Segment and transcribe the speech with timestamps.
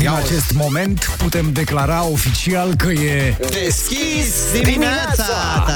[0.00, 3.36] Din acest moment putem declara oficial că e...
[3.38, 5.24] Deschis dimineața!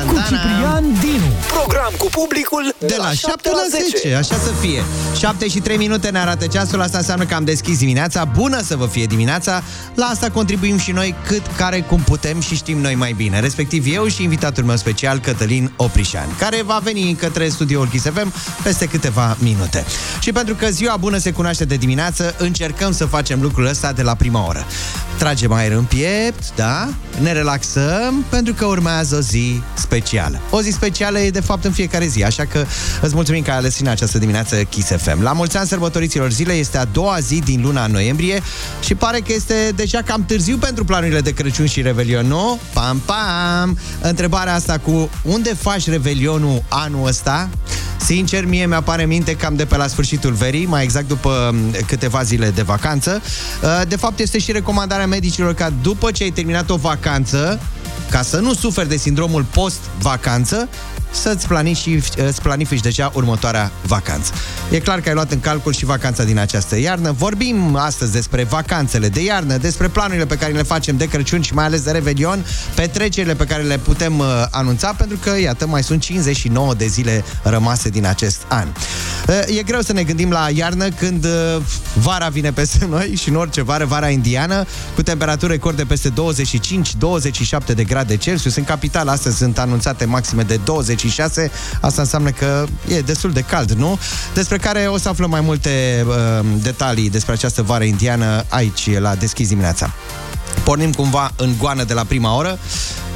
[0.06, 1.32] Cu Ciprian Dinu.
[1.52, 4.82] Program cu publicul De la 7 la 10, așa să fie.
[5.18, 8.24] 7 și 3 minute ne arată ceasul Asta înseamnă că am deschis dimineața.
[8.24, 9.62] Bună să vă fie dimineața!
[9.94, 13.40] La asta contribuim și noi cât care cum putem Și știm noi mai bine.
[13.40, 18.32] Respectiv eu și invitatul meu special Cătălin Oprișan Care va veni către studioul Kiss FM
[18.62, 19.84] Peste câteva minute.
[20.20, 24.02] Și pentru că ziua bună se cunoaște de dimineață Încercăm să facem lucrul ăsta de
[24.02, 24.64] la prima oră
[25.18, 26.88] Tragem aer în piept, da?
[27.20, 30.40] Ne relaxăm pentru că urmează o zi specială.
[30.50, 32.64] O zi specială e de fapt în fiecare zi, așa că
[33.00, 35.22] îți mulțumim că ai ales în această dimineață Kiss FM.
[35.22, 38.42] La mulți ani sărbătoriților zilei este a doua zi din luna noiembrie
[38.80, 42.58] și pare că este deja cam târziu pentru planurile de Crăciun și Revelion, nu?
[42.72, 43.78] Pam, pam!
[44.00, 47.48] Întrebarea asta cu unde faci Revelionul anul ăsta?
[48.04, 52.22] Sincer, mie mi-apare minte cam de pe la sfârșitul verii, mai exact după m, câteva
[52.22, 53.22] zile de vacanță.
[53.62, 57.60] Uh, De fapt, este și recomandarea medicilor ca după ce ai terminat o vacanță,
[58.10, 60.68] ca să nu suferi de sindromul post-vacanță,
[61.14, 64.32] să-ți planifici, îți planifici deja următoarea vacanță.
[64.70, 67.12] E clar că ai luat în calcul și vacanța din această iarnă.
[67.12, 71.54] Vorbim astăzi despre vacanțele de iarnă, despre planurile pe care le facem de Crăciun și
[71.54, 75.82] mai ales de Revelion, petrecerile pe care le putem uh, anunța, pentru că, iată, mai
[75.82, 78.68] sunt 59 de zile rămase din acest an.
[79.28, 81.62] Uh, e greu să ne gândim la iarnă când uh,
[81.94, 84.64] vara vine peste noi și în orice vară, vara indiană,
[84.94, 88.54] cu temperaturi record de peste 25-27 de grade Celsius.
[88.56, 90.58] În capital astăzi sunt anunțate maxime de
[91.04, 91.50] 26.
[91.80, 93.98] Asta înseamnă că e destul de cald, nu?
[94.34, 99.14] Despre care o să aflăm mai multe uh, detalii despre această vară indiană aici la
[99.14, 99.94] Deschis dimineața.
[100.64, 102.58] Pornim cumva în goană de la prima oră.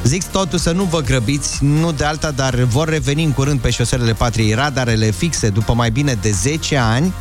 [0.03, 3.69] Zic totul să nu vă grăbiți, nu de alta, dar vor reveni în curând pe
[3.69, 7.13] șoselele patriei radarele fixe după mai bine de 10 ani.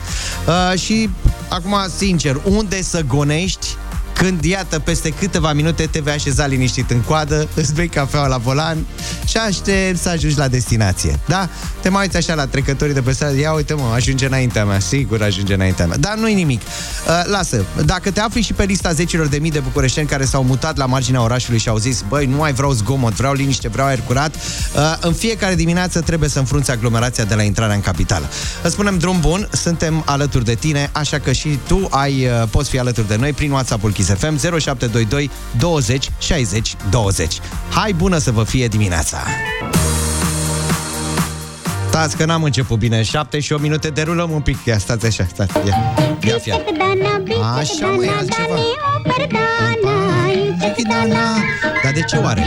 [0.46, 1.10] Uh, și
[1.48, 3.66] acum, sincer, unde să gonești
[4.18, 8.36] când, iată, peste câteva minute te vei așeza liniștit în coadă, îți bei cafeaua la
[8.36, 8.86] volan
[9.28, 11.18] și aștepți să ajungi la destinație.
[11.26, 11.48] Da?
[11.80, 14.78] Te mai uiți așa la trecătorii de pe stradă, ia uite mă, ajunge înaintea mea,
[14.78, 15.96] sigur ajunge înaintea mea.
[15.96, 16.60] Dar nu-i nimic.
[16.60, 20.42] Uh, lasă, dacă te afli și pe lista zecilor de mii de bucureșteni care s-au
[20.42, 23.86] mutat la marginea orașului și au zis, băi, nu mai vreau zgomot, vreau liniște, vreau
[23.86, 28.28] aer curat, uh, în fiecare dimineață trebuie să înfrunți aglomerația de la intrarea în capitală.
[28.62, 32.70] Îți spunem drum bun, suntem alături de tine, așa că și tu ai, uh, poți
[32.70, 37.38] fi alături de noi prin WhatsApp-ul Kiss FM 0722 20 60 20.
[37.70, 39.17] Hai bună să vă fie dimineața!
[41.88, 43.02] Stați că n-am început bine.
[43.02, 44.64] 7 și 8 minute derulăm un pic.
[44.64, 45.52] Ia stați așa, stați.
[45.66, 46.54] Ia, ia fia
[47.58, 48.54] Așa mă, e altceva.
[51.82, 52.46] Dar de ce oare?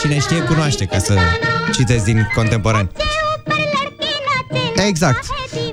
[0.00, 1.18] Cine știe cunoaște ca să
[1.72, 2.90] citesc din contemporani.
[4.86, 5.26] Exact.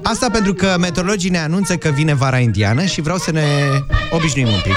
[0.03, 3.45] Asta pentru că meteorologii ne anunță că vine vara indiană și vreau să ne
[4.11, 4.73] obișnuim un pic.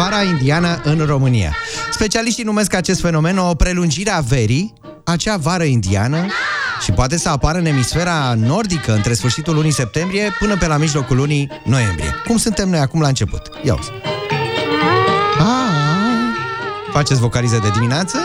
[0.00, 1.56] Vara indiană în România.
[1.92, 4.72] Specialiștii numesc acest fenomen o prelungire a verii,
[5.04, 6.26] acea vară indiană,
[6.82, 11.16] și poate să apară în emisfera nordică între sfârșitul lunii septembrie până pe la mijlocul
[11.16, 12.14] lunii noiembrie.
[12.26, 13.42] Cum suntem noi acum la început?
[13.62, 13.90] Ia uzi.
[15.38, 15.46] Ah.
[16.92, 18.18] Faceți vocalize de dimineață?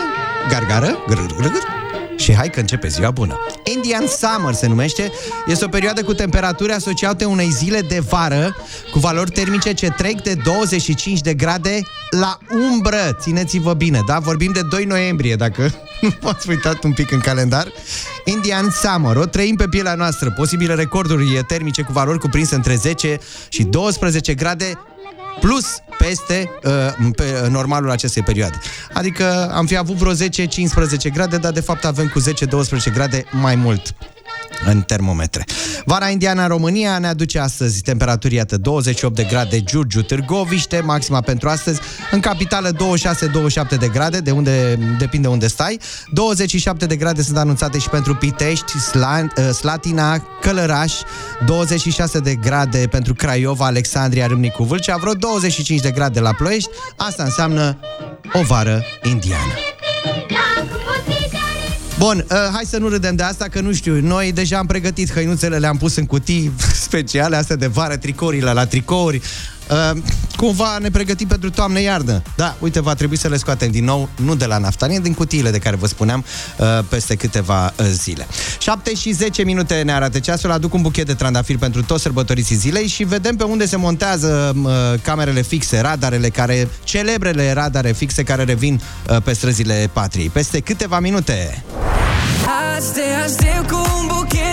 [0.48, 0.96] Gargară?
[1.08, 1.75] Grr, grr, grr.
[2.16, 3.38] Și hai că începe ziua bună.
[3.74, 5.10] Indian Summer se numește.
[5.46, 8.56] Este o perioadă cu temperaturi asociate unei zile de vară,
[8.92, 12.38] cu valori termice ce trec de 25 de grade la
[12.70, 13.16] umbră.
[13.20, 14.18] Țineți-vă bine, da?
[14.18, 15.62] Vorbim de 2 noiembrie, dacă
[16.02, 17.72] nu v-ați uitat un pic în calendar.
[18.24, 20.30] Indian Summer, o trăim pe pielea noastră.
[20.30, 24.78] Posibile recorduri termice cu valori cuprinse între 10 și 12 grade
[25.40, 25.66] plus
[25.98, 26.72] peste uh,
[27.16, 28.58] pe normalul acestei perioade.
[28.92, 30.16] Adică am fi avut vreo 10-15
[31.12, 33.94] grade, dar de fapt avem cu 10-12 grade mai mult
[34.66, 35.44] în termometre.
[35.84, 41.20] Vara indiană în România ne aduce astăzi temperaturi, iată, 28 de grade Giurgiu, Târgoviște, maxima
[41.20, 41.80] pentru astăzi,
[42.10, 45.80] în capitală 26-27 de grade, de unde depinde unde stai,
[46.10, 50.92] 27 de grade sunt anunțate și pentru Pitești, Slan, uh, Slatina, Călăraș,
[51.46, 57.22] 26 de grade pentru Craiova, Alexandria, Râmnicu, Vâlcea, vreo 25 de grade la Ploiești, asta
[57.22, 57.78] înseamnă
[58.32, 59.75] o vară indiană.
[61.98, 65.12] Bun, uh, hai să nu râdem de asta, că nu știu, noi deja am pregătit
[65.12, 66.52] hăinuțele, le-am pus în cutii
[66.86, 69.20] speciale, astea de vară, tricourile la tricouri.
[69.70, 70.02] Uh,
[70.36, 72.22] cumva ne pregătim pentru toamnă-iarnă.
[72.36, 75.50] Da, uite, va trebui să le scoatem din nou, nu de la naftanie, din cutiile
[75.50, 76.24] de care vă spuneam
[76.58, 78.26] uh, peste câteva uh, zile.
[78.58, 82.56] 7 și 10 minute ne arată ceasul, aduc un buchet de trandafiri pentru toți sărbătoriții
[82.56, 84.72] zilei și vedem pe unde se montează uh,
[85.02, 88.80] camerele fixe, radarele care, celebrele radare fixe care revin
[89.10, 90.28] uh, pe străzile patriei.
[90.28, 91.64] Peste câteva minute.
[92.76, 94.45] Azi te aștept cu un buchet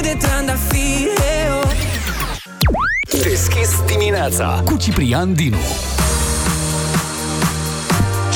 [3.34, 5.58] Deschis dimineața cu Ciprian Dinu.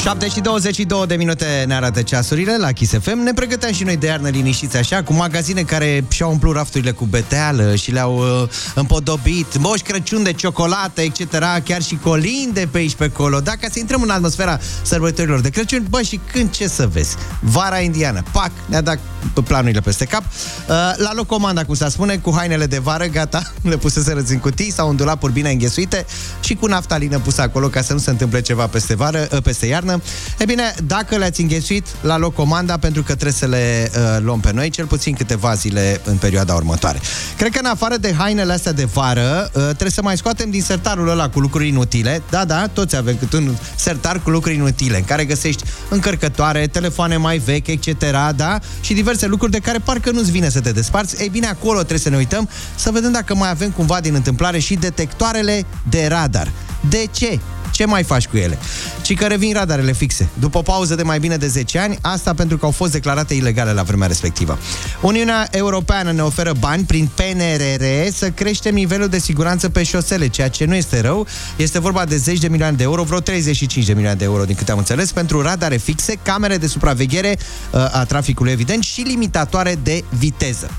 [0.08, 3.18] 7 și 22 de minute ne arată ceasurile la Kiss FM.
[3.24, 7.06] Ne pregăteam și noi de iarnă liniștiți așa, cu magazine care și-au umplut rafturile cu
[7.06, 11.20] beteală și le-au uh, împodobit, moș Crăciun de ciocolată, etc.,
[11.64, 13.40] chiar și colinde pe aici pe acolo.
[13.40, 17.16] Dacă să intrăm în atmosfera sărbătorilor de Crăciun, bă, și când ce să vezi?
[17.40, 19.00] Vara indiană, pac, ne-a dat
[19.44, 20.24] planurile peste cap.
[20.24, 24.40] Uh, la loc comanda, cum se spune, cu hainele de vară, gata, le puseseră în
[24.40, 26.06] cutii, sau în dulapuri bine înghesuite
[26.44, 29.66] și cu naftalină pusă acolo ca să nu se întâmple ceva peste vară, uh, peste
[29.66, 29.97] iarnă
[30.38, 34.40] E bine, dacă le-ați înghesuit, la loc comanda, pentru că trebuie să le uh, luăm
[34.40, 37.00] pe noi, cel puțin câteva zile în perioada următoare.
[37.38, 40.62] Cred că în afară de hainele astea de vară, uh, trebuie să mai scoatem din
[40.62, 42.22] sertarul ăla cu lucruri inutile.
[42.30, 47.18] Da, da, toți avem cât un sertar cu lucruri inutile, în care găsești încărcătoare, telefoane
[47.18, 47.92] mai vechi, etc.,
[48.36, 48.60] da?
[48.82, 51.22] Și diverse lucruri de care parcă nu-ți vine să te desparți.
[51.22, 54.60] Ei bine, acolo trebuie să ne uităm, să vedem dacă mai avem cumva din întâmplare
[54.60, 56.52] și detectoarele de radar.
[56.90, 57.40] De ce?
[57.78, 58.58] Ce mai faci cu ele?
[59.02, 60.30] Ci că revin radarele fixe.
[60.40, 63.34] După o pauză de mai bine de 10 ani, asta pentru că au fost declarate
[63.34, 64.58] ilegale la vremea respectivă.
[65.02, 67.84] Uniunea Europeană ne oferă bani prin PNRR
[68.14, 71.28] să creștem nivelul de siguranță pe șosele, ceea ce nu este rău.
[71.56, 74.56] Este vorba de 10 de milioane de euro, vreo 35 de milioane de euro, din
[74.56, 77.38] câte am înțeles, pentru radare fixe, camere de supraveghere
[77.72, 80.70] uh, a traficului, evident, și limitatoare de viteză.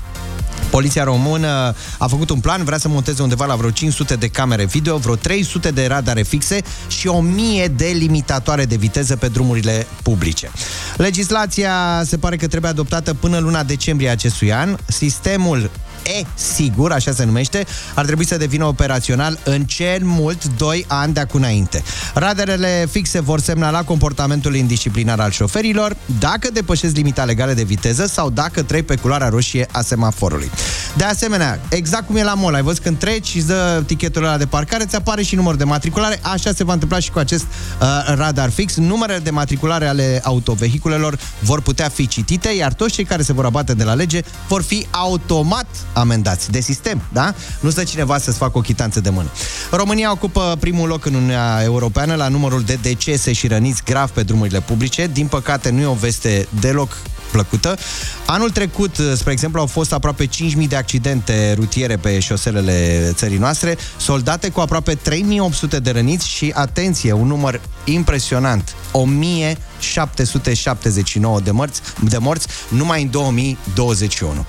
[0.69, 4.65] Poliția română a făcut un plan, vrea să monteze undeva la vreo 500 de camere
[4.65, 10.51] video, vreo 300 de radare fixe și 1000 de limitatoare de viteză pe drumurile publice.
[10.97, 14.77] Legislația se pare că trebuie adoptată până luna decembrie acestui an.
[14.87, 15.69] Sistemul
[16.17, 21.19] e-sigur, așa se numește, ar trebui să devină operațional în cel mult 2 ani de
[21.19, 21.83] acum înainte.
[22.13, 28.29] Radarele fixe vor semnala comportamentul indisciplinar al șoferilor, dacă depășesc limita legală de viteză sau
[28.29, 30.51] dacă trec pe culoarea roșie a semaforului.
[30.97, 34.37] De asemenea, exact cum e la mall, ai văzut când treci și dă tichetul ăla
[34.37, 37.45] de parcare, ți apare și numărul de matriculare, așa se va întâmpla și cu acest
[37.81, 38.75] uh, radar fix.
[38.75, 43.45] Numerele de matriculare ale autovehiculelor vor putea fi citite, iar toți cei care se vor
[43.45, 45.67] abate de la lege vor fi automat
[45.99, 47.33] amendați de sistem, da?
[47.59, 49.29] Nu stă cineva să-ți facă o chitanță de mână.
[49.71, 54.23] România ocupă primul loc în Uniunea Europeană la numărul de decese și răniți grav pe
[54.23, 55.09] drumurile publice.
[55.13, 56.97] Din păcate, nu e o veste deloc
[57.31, 57.77] plăcută.
[58.25, 60.31] Anul trecut, spre exemplu, au fost aproape 5.000
[60.67, 64.99] de accidente rutiere pe șoselele țării noastre, soldate cu aproape 3.800
[65.81, 68.97] de răniți și, atenție, un număr impresionant, 1.779
[71.43, 74.45] de morți, de morți numai în 2021.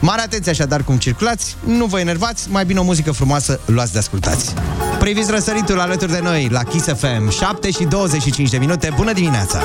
[0.00, 3.98] Mare atenție așadar cum circulați, nu vă enervați, mai bine o muzică frumoasă luați de
[3.98, 4.54] ascultați.
[4.98, 8.92] Priviți răsăritul alături de noi la Kiss FM, 7 și 25 de minute.
[8.96, 9.62] Bună dimineața!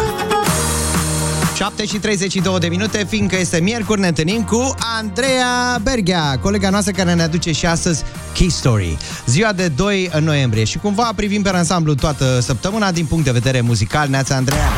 [1.56, 6.92] 7 și 32 de minute, fiindcă este miercuri, ne întâlnim cu Andreea Berghea, colega noastră
[6.92, 8.04] care ne aduce și astăzi
[8.34, 8.98] Key Story.
[9.26, 13.62] Ziua de 2 noiembrie și cumva privim pe ansamblu toată săptămâna din punct de vedere
[13.62, 14.08] muzical.
[14.10, 14.70] Neața Andreea!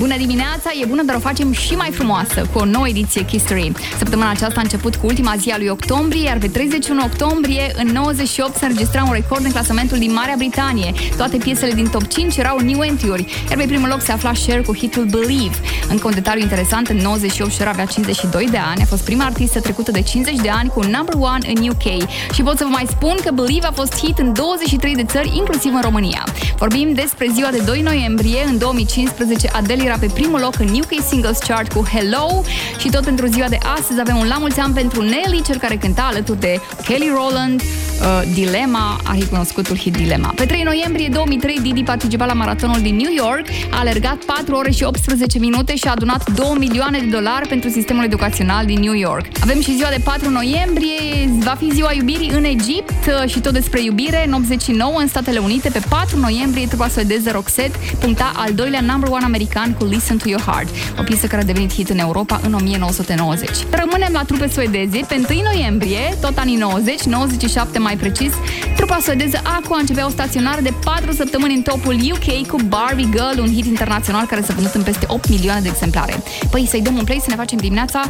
[0.00, 3.72] Bună dimineața, e bună, dar o facem și mai frumoasă cu o nouă ediție History.
[3.98, 7.86] Săptămâna aceasta a început cu ultima zi a lui octombrie, iar pe 31 octombrie, în
[7.86, 10.92] 98, se înregistra un record în clasamentul din Marea Britanie.
[11.16, 14.62] Toate piesele din top 5 erau new entry-uri, iar pe primul loc se afla Cher
[14.62, 15.56] cu hitul Believe.
[15.88, 19.60] Încă un detaliu interesant, în 98 Cher avea 52 de ani, a fost prima artistă
[19.60, 22.08] trecută de 50 de ani cu number one în UK.
[22.34, 25.36] Și pot să vă mai spun că Believe a fost hit în 23 de țări,
[25.36, 26.24] inclusiv în România.
[26.58, 31.04] Vorbim despre ziua de 2 noiembrie, în 2015, Adele era pe primul loc în UK
[31.08, 32.42] Singles Chart cu Hello
[32.78, 35.76] și tot pentru ziua de astăzi avem un la mulți ani pentru Nelly, cel care
[35.76, 40.32] cânta alături de Kelly Rowland, uh, Dilema, cunoscutul hit Dilema.
[40.36, 44.70] Pe 3 noiembrie 2003, Didi participa la maratonul din New York, a alergat 4 ore
[44.70, 48.94] și 18 minute și a adunat 2 milioane de dolari pentru sistemul educațional din New
[48.94, 49.26] York.
[49.42, 53.52] Avem și ziua de 4 noiembrie, va fi ziua iubirii în Egipt uh, și tot
[53.52, 55.68] despre iubire în 89 în Statele Unite.
[55.68, 60.28] Pe 4 noiembrie, trupa suedeză Roxette puncta al doilea number one american cu Listen to
[60.28, 60.68] Your Heart,
[60.98, 63.50] o piesă care a devenit hit în Europa în 1990.
[63.70, 65.00] Rămânem la trupe suedeze.
[65.08, 68.32] Pe 1 noiembrie, tot anii 90, 97 mai precis,
[68.76, 73.40] trupa suedeză Aqua începea o staționare de 4 săptămâni în topul UK cu Barbie Girl,
[73.40, 76.22] un hit internațional care s-a vândut în peste 8 milioane de exemplare.
[76.50, 78.02] Păi să-i dăm un play să ne facem dimineața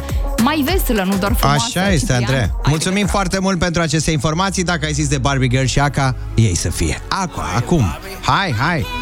[0.43, 1.79] mai veselă, nu doar frumoasă.
[1.79, 2.51] Așa este, Andrei.
[2.67, 4.63] Mulțumim foarte mult pentru aceste informații.
[4.63, 7.01] Dacă ai zis de Barbie Girl și Aqua, ei să fie.
[7.07, 7.83] Aqua, acum.
[8.21, 9.00] Hai, hai!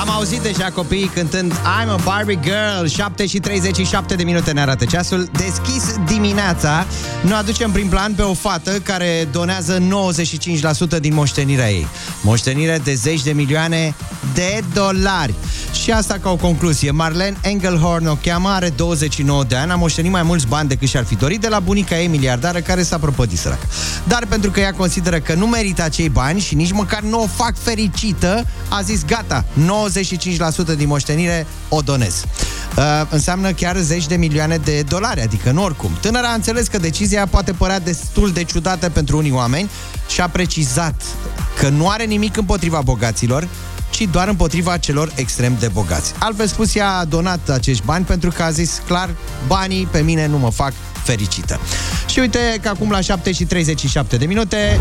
[0.00, 4.60] Am auzit deja copiii cântând I'm a Barbie Girl 7 și 37 de minute ne
[4.60, 5.30] arată ceasul.
[5.32, 6.86] Deschis dimineața
[7.20, 9.78] Ne aducem prin plan pe o fată Care donează
[10.96, 11.86] 95% din moștenirea ei.
[12.22, 13.94] Moștenire de zeci de milioane
[14.34, 15.34] de dolari.
[15.82, 16.90] Și asta ca o concluzie.
[16.90, 21.04] Marlene Engelhorn o cheamă, are 29 de ani A moștenit mai mulți bani decât și-ar
[21.04, 23.60] fi dorit De la bunica ei miliardară care s-a prăpădit sărac.
[24.04, 27.26] Dar pentru că ea consideră că nu merită acei bani Și nici măcar nu o
[27.26, 29.44] fac fericită A zis gata,
[29.90, 32.24] 95% din moștenire o donez.
[32.76, 35.90] Uh, înseamnă chiar zeci de milioane de dolari, adică nu oricum.
[36.00, 39.70] Tânăra a înțeles că decizia poate părea destul de ciudată pentru unii oameni
[40.08, 41.02] și a precizat
[41.58, 43.48] că nu are nimic împotriva bogaților,
[43.90, 46.12] ci doar împotriva celor extrem de bogați.
[46.18, 49.10] Altfel spus, ea a donat acești bani pentru că a zis clar,
[49.46, 51.60] banii pe mine nu mă fac fericită.
[52.06, 54.80] Și uite că acum la 7 și 37 de minute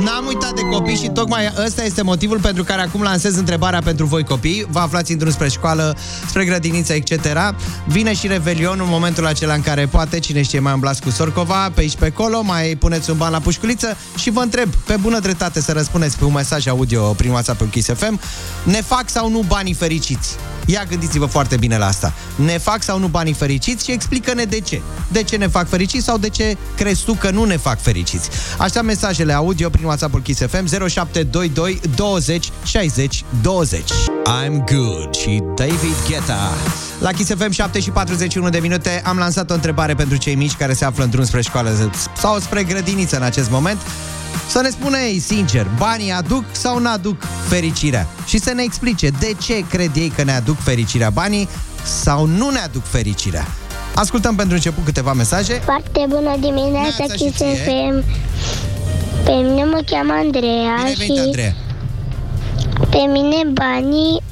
[0.00, 4.06] N-am uitat de copii și tocmai ăsta este motivul pentru care acum lansez întrebarea pentru
[4.06, 4.66] voi copii.
[4.70, 5.96] Vă aflați în drum spre școală,
[6.28, 7.14] spre grădiniță, etc.
[7.86, 11.70] Vine și Revelion în momentul acela în care poate, cine știe, mai îmblați cu Sorcova,
[11.74, 15.18] pe aici pe acolo, mai puneți un ban la pușculiță și vă întreb, pe bună
[15.18, 18.20] dreptate să răspundeți pe un mesaj audio prin WhatsApp în Kiss FM,
[18.62, 20.36] ne fac sau nu banii fericiți?
[20.66, 22.12] Ia gândiți-vă foarte bine la asta.
[22.36, 24.80] Ne fac sau nu banii fericiți și explică-ne de ce.
[25.08, 28.28] De ce ne fac fericiți sau de ce crezi tu că nu ne fac fericiți?
[28.58, 33.82] Așa mesajele audio prin WhatsApp-ul Kiss FM 0722 20 60 20.
[34.26, 36.50] I'm good și David Guetta.
[36.98, 40.54] La Kiss FM 7 și 41 de minute am lansat o întrebare pentru cei mici
[40.54, 43.78] care se află în drum spre școală sau spre grădiniță în acest moment.
[44.48, 48.06] Să ne spună ei, sincer, banii aduc sau nu aduc fericirea?
[48.26, 51.48] Și să ne explice de ce cred ei că ne aduc fericirea banii
[51.84, 53.46] sau nu ne aduc fericirea.
[53.94, 55.52] Ascultăm pentru început câteva mesaje.
[55.64, 57.46] Foarte bună dimineața, Neața și Kiss ție.
[57.54, 58.04] FM.
[59.24, 61.54] Pe mine mă cheamă Andreea Bine venit, și Andreea.
[62.90, 64.22] pe mine banii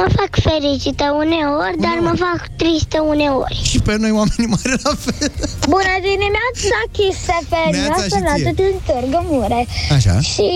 [0.00, 3.60] mă fac fericită uneori, dar mă fac tristă uneori.
[3.70, 5.32] Și pe noi oamenii mari la fel.
[5.74, 7.70] Bună dimineața, Kiss FM!
[7.70, 8.52] Neața și ție.
[8.60, 9.68] din Târgu Mureș.
[9.96, 10.20] Așa.
[10.20, 10.50] Și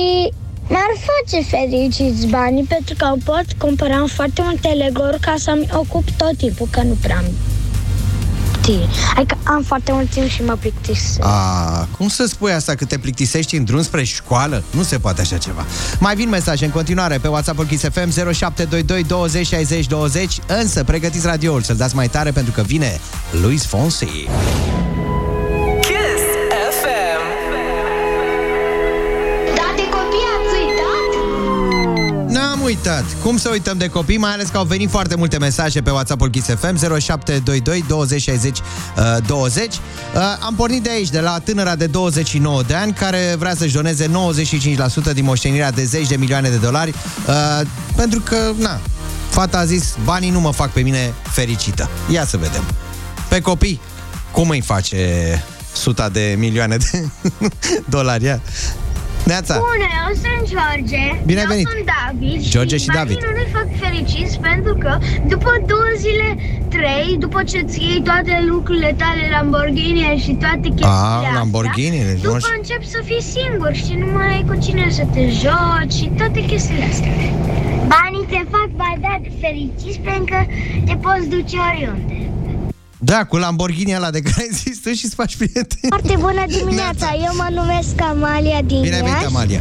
[0.68, 6.36] m-ar face fericiți banii pentru că pot cumpăra foarte multe legori ca să-mi ocup tot
[6.36, 7.24] timpul, că nu prea am
[8.64, 8.82] timp.
[9.16, 11.24] Adică am foarte mult timp și mă plictisesc.
[11.24, 14.62] A, cum să spui asta că te plictisești în drum spre școală?
[14.70, 15.64] Nu se poate așa ceva.
[15.98, 21.26] Mai vin mesaje în continuare pe WhatsApp-ul Kiss FM 0722 20 60 20, însă pregătiți
[21.26, 23.00] radioul să-l dați mai tare pentru că vine
[23.42, 24.06] Luis Fonsi.
[32.74, 33.04] Uitat.
[33.22, 36.30] Cum să uităm de copii, mai ales că au venit foarte multe mesaje pe WhatsApp-ul
[36.30, 39.74] Kiss FM 0722 20 60 uh, 20.
[39.74, 39.80] Uh,
[40.40, 44.06] am pornit de aici, de la tânăra de 29 de ani care vrea să-și doneze
[44.06, 46.94] 95% din moștenirea de zeci de milioane de dolari
[47.26, 47.66] uh,
[47.96, 48.80] pentru că, na,
[49.28, 51.88] fata a zis, banii nu mă fac pe mine fericită.
[52.10, 52.62] Ia să vedem.
[53.28, 53.80] Pe copii,
[54.30, 57.08] cum îi face suta de milioane de
[57.96, 58.24] dolari?
[58.24, 58.40] Ia.
[59.32, 59.54] Neața.
[59.58, 61.02] Bună, eu sunt George.
[61.26, 61.66] Bine ai eu venit.
[61.68, 62.40] sunt David.
[62.54, 63.18] George și banii David.
[63.26, 64.98] nu ne fac fericiți pentru că
[65.32, 66.28] după două zile,
[66.68, 72.22] trei, după ce îți iei toate lucrurile tale, Lamborghini și toate chestiile astea, Lamborghini, deci
[72.22, 72.54] nu după știu.
[72.58, 76.40] începi să fii singur și nu mai ai cu cine să te joci și toate
[76.50, 77.12] chestiile astea.
[77.94, 80.40] Banii te fac mai da fericiți pentru că
[80.86, 82.23] te poți duce oriunde.
[83.04, 85.88] Da, cu Lamborghini ăla de care ai zis tu și-ți faci prieteni.
[85.88, 89.26] Foarte bună dimineața, eu mă numesc Amalia din Bine ai venit, Iași.
[89.26, 89.60] Amalia.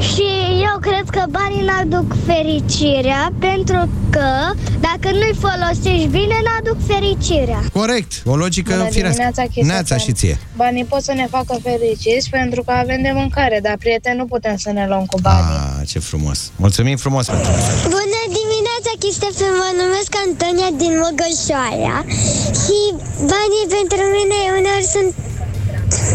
[0.00, 0.26] Și
[0.72, 4.26] eu cred că banii n-aduc fericirea pentru că
[4.80, 7.62] dacă nu-i folosești bine, n-aduc fericirea.
[7.72, 9.16] Corect, o logică Bună firească.
[9.22, 10.02] dimineața, Kiss Neața FM.
[10.04, 10.38] și ție.
[10.56, 14.56] Banii pot să ne facă fericiți pentru că avem de mâncare, dar prieteni nu putem
[14.56, 15.44] să ne luăm cu banii.
[15.80, 16.38] Ah, ce frumos.
[16.56, 17.82] Mulțumim frumos pentru mesaj.
[17.82, 18.20] Bună
[19.04, 21.96] dimineața, Chistefe, mă numesc Antonia din Măgășoara
[22.62, 22.78] și
[23.32, 25.10] banii pentru mine uneori sunt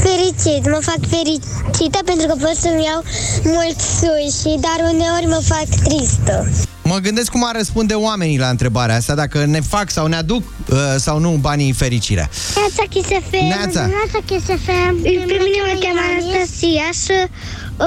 [0.06, 3.02] fericit, mă fac fericită pentru că pot să-mi iau
[3.44, 6.36] mult sushi, dar uneori mă fac tristă.
[6.84, 10.44] Mă gândesc cum ar răspunde oamenii la întrebarea asta, dacă ne fac sau ne aduc
[10.44, 12.30] uh, sau nu banii fericirea.
[12.56, 13.82] Neața Chisefe, Neața.
[13.86, 17.18] Neața Chisefe, pe mine mă cheamă Anastasia și,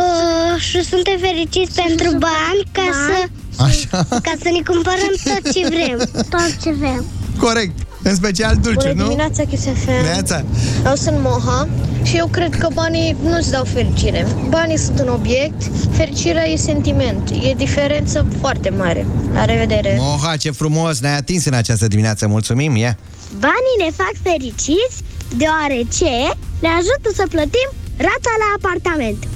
[0.00, 5.66] uh, și suntem fericiți pentru bani ca să, Așa, ca să ne cumpărăm tot ce
[5.68, 5.98] vrem.
[6.30, 7.04] Tot ce vrem.
[7.38, 7.78] corect.
[8.04, 9.02] În special Bună dulciuri, nu?
[9.02, 10.02] dimineața, Kiss FM.
[10.04, 10.44] Neața.
[10.86, 11.68] Eu sunt Moha
[12.02, 14.26] și eu cred că banii nu-ți dau fericire.
[14.48, 15.62] Banii sunt un obiect,
[15.96, 17.30] fericirea e sentiment.
[17.30, 19.06] E diferență foarte mare.
[19.34, 19.96] La revedere!
[20.00, 22.26] Moha, ce frumos, ne-ai atins în această dimineață.
[22.26, 22.96] Mulțumim, e.
[23.38, 24.96] Banii ne fac fericiți
[25.36, 26.12] deoarece
[26.60, 29.28] ne ajută să plătim rata la apartament.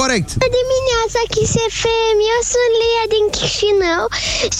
[0.00, 0.28] Corect.
[0.42, 2.16] Bună dimineața, Kiss FM!
[2.34, 4.04] Eu sunt Lia din Chișinău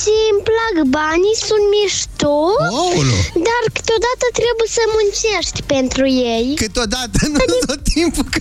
[0.00, 2.36] și îmi plac banii, sunt mișto,
[2.82, 3.16] Oulu.
[3.48, 6.46] dar câteodată trebuie să muncești pentru ei.
[6.64, 7.38] Câteodată, nu
[7.68, 8.26] tot timpul.
[8.34, 8.40] Că...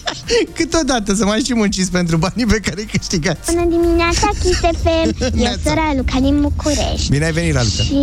[0.58, 3.44] Câteodată să mai și munciți pentru banii pe care îi câștigați.
[3.52, 5.08] Bună dimineața, Kiss FM!
[5.22, 5.60] Eu Neața.
[5.64, 7.10] sunt Raluca din București.
[7.14, 7.82] Bine ai venit, Raluca.
[7.88, 8.02] Și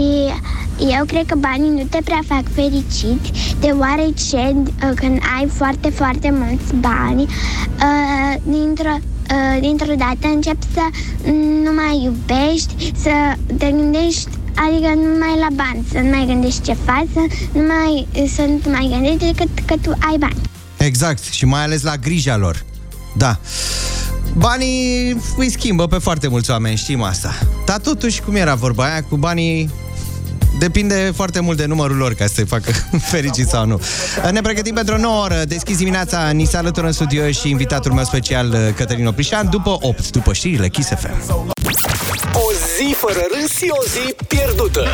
[0.98, 3.22] eu cred că banii nu te prea fac fericit,
[3.60, 10.86] deoarece uh, când ai foarte, foarte mulți bani, uh, dintr-o, uh, dintr-o dată începi să
[11.64, 13.12] nu mai iubești, să
[13.58, 14.30] te gândești
[14.68, 17.20] Adică nu mai la bani, să nu mai gândești ce faci, să
[17.52, 20.42] nu mai, să nu te mai gândești decât că tu ai bani.
[20.78, 22.66] Exact, și mai ales la grija lor.
[23.18, 23.40] Da.
[24.38, 27.34] Banii îi schimbă pe foarte mulți oameni, știm asta.
[27.66, 29.70] Dar totuși, cum era vorba aia, cu banii
[30.60, 32.72] Depinde foarte mult de numărul lor ca să se facă
[33.12, 33.82] fericit sau nu.
[34.32, 35.44] Ne pregătim pentru o nouă oră.
[35.48, 40.10] Deschis dimineața, ni se alătură în studio și invitatul meu special, Cătălin Oprișan, după 8,
[40.10, 41.32] după știrile Kiss FM.
[42.34, 44.88] O zi fără râs și o zi pierdută.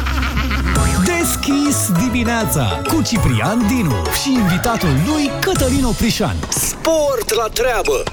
[1.06, 6.36] Deschis dimineața cu Ciprian Dinu și invitatul lui Cătălin Oprișan.
[6.50, 8.04] Sport la treabă.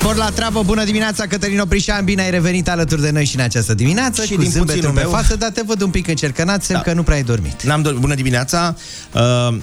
[0.00, 3.40] Sport la treabă, bună dimineața, Cătălin Oprișan, bine ai revenit alături de noi și în
[3.42, 5.10] această dimineață, Și cu din zâmbetul puținul pe meu.
[5.10, 6.90] față, dar te văd un pic încercănat, semn Da.
[6.90, 7.62] că nu prea ai dormit.
[7.62, 8.76] N-am dor- Bună dimineața!
[9.14, 9.56] Uh,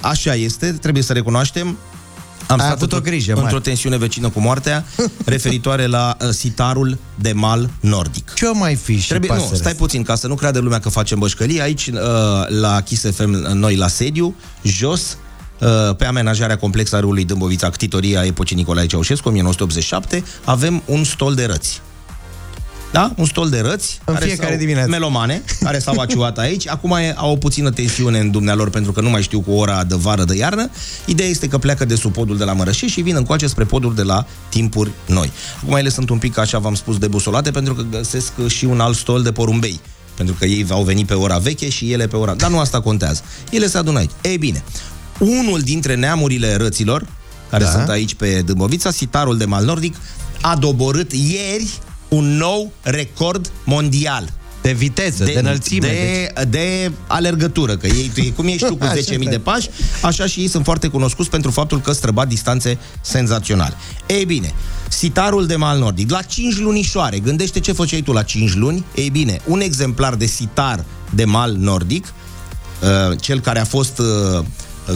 [0.00, 1.66] așa este, trebuie să recunoaștem.
[1.66, 3.42] Am Ai stat avut o într-o- grijă mare.
[3.44, 4.84] într-o tensiune vecină cu moartea,
[5.24, 8.32] referitoare la uh, sitarul de mal nordic.
[8.34, 9.82] Ce o mai fi și Trebuie, nu, pasărea stai asta?
[9.84, 11.60] puțin, ca să nu creadă lumea că facem bășcălii.
[11.60, 11.98] Aici, uh,
[12.48, 15.16] la Kiss FM, noi la sediu, jos, uh,
[15.96, 21.44] pe amenajarea complexă a râului Dâmbovița, ctitoria epocii Nicolae Ceaușescu, 1987, avem un stol de
[21.44, 21.80] răți.
[22.92, 23.12] Da?
[23.16, 24.00] Un stol de răți.
[24.04, 24.88] În care fiecare s-au- dimineață.
[24.88, 26.68] Melomane, care s-au aciuat aici.
[26.68, 29.84] Acum e, au o puțină tensiune în dumnealor, pentru că nu mai știu cu ora
[29.84, 30.70] de vară, de iarnă.
[31.06, 33.94] Ideea este că pleacă de sub podul de la Mărășești și vin încoace spre podul
[33.94, 35.32] de la Timpuri Noi.
[35.62, 38.96] Acum ele sunt un pic, așa v-am spus, debusolate, pentru că găsesc și un alt
[38.96, 39.80] stol de porumbei.
[40.14, 42.34] Pentru că ei au venit pe ora veche și ele pe ora...
[42.34, 43.22] Dar nu asta contează.
[43.50, 44.10] Ele se adună aici.
[44.22, 44.62] Ei bine,
[45.22, 47.06] unul dintre neamurile răților,
[47.50, 47.70] care Da.
[47.70, 49.96] sunt aici pe Dâmbovița, sitarul de mal nordic,
[50.40, 54.32] a doborât ieri un nou record mondial.
[54.62, 55.86] De viteză, de, de înălțime.
[55.86, 59.16] De, de alergătură, că ei, cum ești tu cu Așa 10.000 este.
[59.16, 59.68] de pași,
[60.00, 63.74] așa și ei sunt foarte cunoscuți pentru faptul că străbat distanțe senzaționale.
[64.06, 64.54] Ei bine,
[64.88, 69.10] sitarul de mal nordic, la 5 lunișoare, gândește ce făceai tu la 5 luni, ei
[69.10, 72.12] bine, un exemplar de sitar de mal nordic,
[72.82, 74.44] uh, cel care a fost, uh,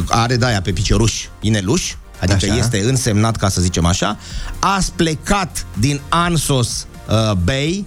[0.09, 2.57] are de-aia pe picioruș ineluș, adică Așa.
[2.57, 4.19] este însemnat, ca să zicem așa,
[4.59, 7.87] a plecat din Ansos uh, Bay,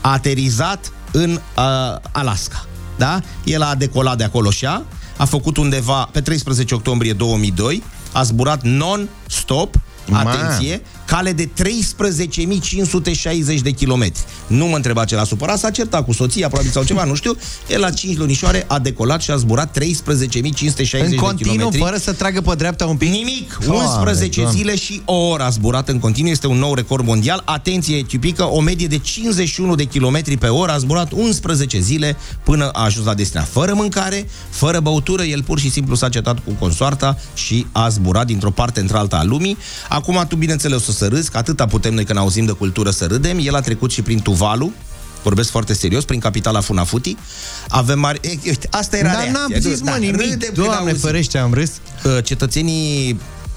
[0.00, 2.66] a aterizat în uh, Alaska.
[2.96, 3.20] Da?
[3.44, 4.82] El a decolat de acolo și a,
[5.16, 9.74] a făcut undeva pe 13 octombrie 2002, a zburat non-stop,
[10.06, 10.18] Ma.
[10.18, 14.22] atenție, cale de 13.560 de kilometri.
[14.46, 17.36] Nu mă întreba ce l-a supărat, s-a certat cu soția, probabil sau ceva, nu știu.
[17.68, 19.84] El la 5 lunișoare a decolat și a zburat 13.560
[21.02, 21.78] În de continuu, kilometri.
[21.80, 23.08] fără să tragă pe dreapta un pic?
[23.10, 23.58] Nimic.
[23.64, 24.58] Doamne, 11 Doamne.
[24.58, 26.30] zile și o oră a zburat în continuu.
[26.30, 27.42] Este un nou record mondial.
[27.44, 30.72] Atenție, tipică, o medie de 51 de kilometri pe oră.
[30.72, 33.48] A zburat 11 zile până a ajuns la destinare.
[33.52, 38.26] Fără mâncare, fără băutură, el pur și simplu s-a cetat cu consoarta și a zburat
[38.26, 39.56] dintr-o parte într-alta a lumii.
[39.88, 43.06] Acum tu, bineînțeles, o să râzi, că atâta putem noi când auzim de cultură să
[43.06, 43.38] râdem.
[43.40, 44.72] El a trecut și prin Tuvalu,
[45.22, 47.16] vorbesc foarte serios, prin capitala Funafuti.
[47.68, 48.20] Avem mari...
[48.22, 49.38] E, uite, asta era Dar reacția.
[49.48, 50.20] n-am zis, Da, mă, nimic.
[50.20, 50.96] râdem când Doamne, auzim.
[51.08, 51.70] ferește, am râs.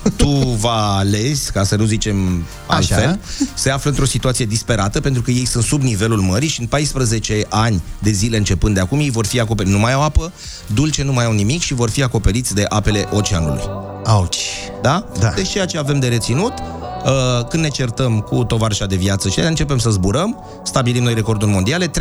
[0.03, 3.19] Uh, cetățenii tuvalezi, ca să nu zicem altfel, Așa.
[3.53, 7.45] se află într-o situație disperată pentru că ei sunt sub nivelul mării și în 14
[7.49, 9.75] ani de zile începând de acum ei vor fi acoperiți.
[9.75, 10.31] Nu mai au apă
[10.73, 13.63] dulce, nu mai au nimic și vor fi acoperiți de apele oceanului.
[14.05, 14.37] Auci.
[14.81, 15.05] Da?
[15.19, 15.29] Da.
[15.35, 19.39] Deci ceea ce avem de reținut, uh, când ne certăm cu tovarășa de viață și
[19.39, 21.91] aia, începem să zburăm, stabilim noi recorduri mondiale, 13.560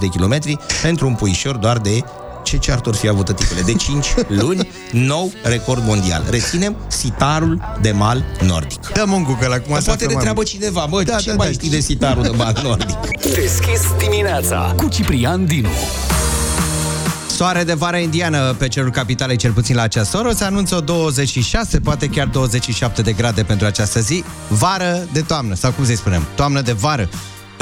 [0.00, 2.04] de kilometri pentru un puișor doar de
[2.52, 3.60] ce cearturi fi avut tăticule?
[3.60, 6.24] De 5 luni, nou record mondial.
[6.30, 8.88] Reținem sitarul de mal nordic.
[8.92, 9.74] Dăm un Google acum.
[9.74, 10.46] Că să poate aflăm ne mai întreabă mult.
[10.48, 11.52] cineva, bă, Da, ce da, mai da.
[11.52, 12.96] știi de sitarul de mal nordic?
[13.40, 15.68] Deschis dimineața cu Ciprian Dinu.
[17.26, 20.32] Soare de vară indiană pe cerul capitalei, cel puțin la această oră.
[20.32, 24.24] Se anunță o 26, poate chiar 27 de grade pentru această zi.
[24.48, 26.26] Vară de toamnă, sau cum să-i spunem?
[26.34, 27.08] Toamnă de vară.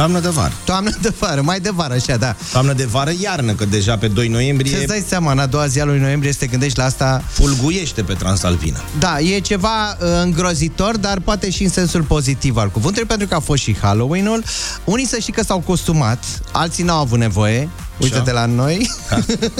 [0.00, 0.52] Toamnă de vară.
[0.64, 2.36] Toamnă de vară, mai de vară, așa, da.
[2.52, 5.66] Toamnă de vară, iarnă, că deja pe 2 noiembrie Ce-ți dai seama, în a doua
[5.66, 8.80] zi a lui noiembrie, să te gândești la asta fulguiește pe Transalpina.
[8.98, 13.34] Da, e ceva uh, îngrozitor, dar poate și în sensul pozitiv al cuvântului, pentru că
[13.34, 14.44] a fost și Halloween-ul.
[14.84, 17.68] Unii să știi că s-au costumat, alții n-au avut nevoie,
[18.00, 18.90] Uite-te la noi.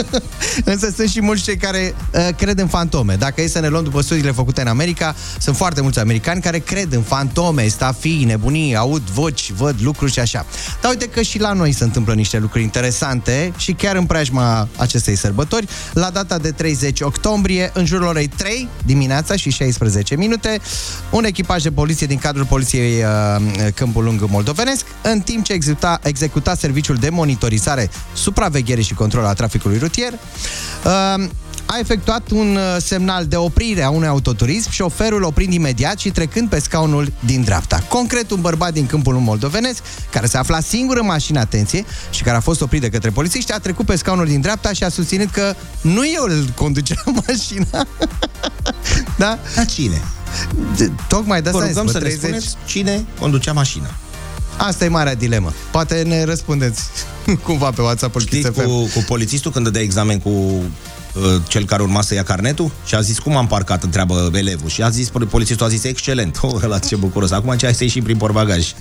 [0.64, 3.14] Însă sunt și mulți cei care uh, cred în fantome.
[3.14, 6.59] Dacă e să ne luăm după studiile făcute în America, sunt foarte mulți americani care
[6.59, 10.46] cred în fantome, stafii, nebunii, aud voci, văd lucruri și așa.
[10.81, 14.68] Dar uite că și la noi se întâmplă niște lucruri interesante și chiar în preajma
[14.76, 20.61] acestei sărbători, la data de 30 octombrie, în jurul orei 3 dimineața și 16 minute,
[21.11, 26.00] un echipaj de poliție din cadrul Poliției uh, Câmpul Lung Moldovenesc, în timp ce executa,
[26.03, 27.90] executa serviciul de monitorizare,
[28.31, 30.90] supraveghere și control a traficului rutier, uh,
[31.66, 36.49] a efectuat un uh, semnal de oprire a unui autoturism, șoferul oprind imediat și trecând
[36.49, 37.85] pe scaunul din dreapta.
[37.88, 42.37] Concret, un bărbat din câmpul moldovenesc, care se afla singur în mașină, atenție, și care
[42.37, 45.31] a fost oprit de către polițiști, a trecut pe scaunul din dreapta și a susținut
[45.31, 47.87] că nu eu îl conducea mașina.
[49.16, 49.38] da?
[49.55, 50.01] Dar cine?
[50.75, 52.43] D- Tocmai de Vă asta rugăm am să zis, ne bă, 30...
[52.43, 53.90] spuneți cine conducea mașina.
[54.66, 55.53] Asta e marea dilemă.
[55.70, 56.83] Poate ne răspundeți
[57.46, 58.66] cumva pe WhatsApp-ul Kiss Știți FM.
[58.66, 60.62] cu, cu polițistul când dădea examen cu uh,
[61.49, 64.83] cel care urma să ia carnetul și a zis cum am parcat, întreabă elevul și
[64.83, 68.01] a zis, polițistul a zis excelent, oh, ăla ce bucuros, acum ce ai să ieși
[68.01, 68.66] prin portbagaj.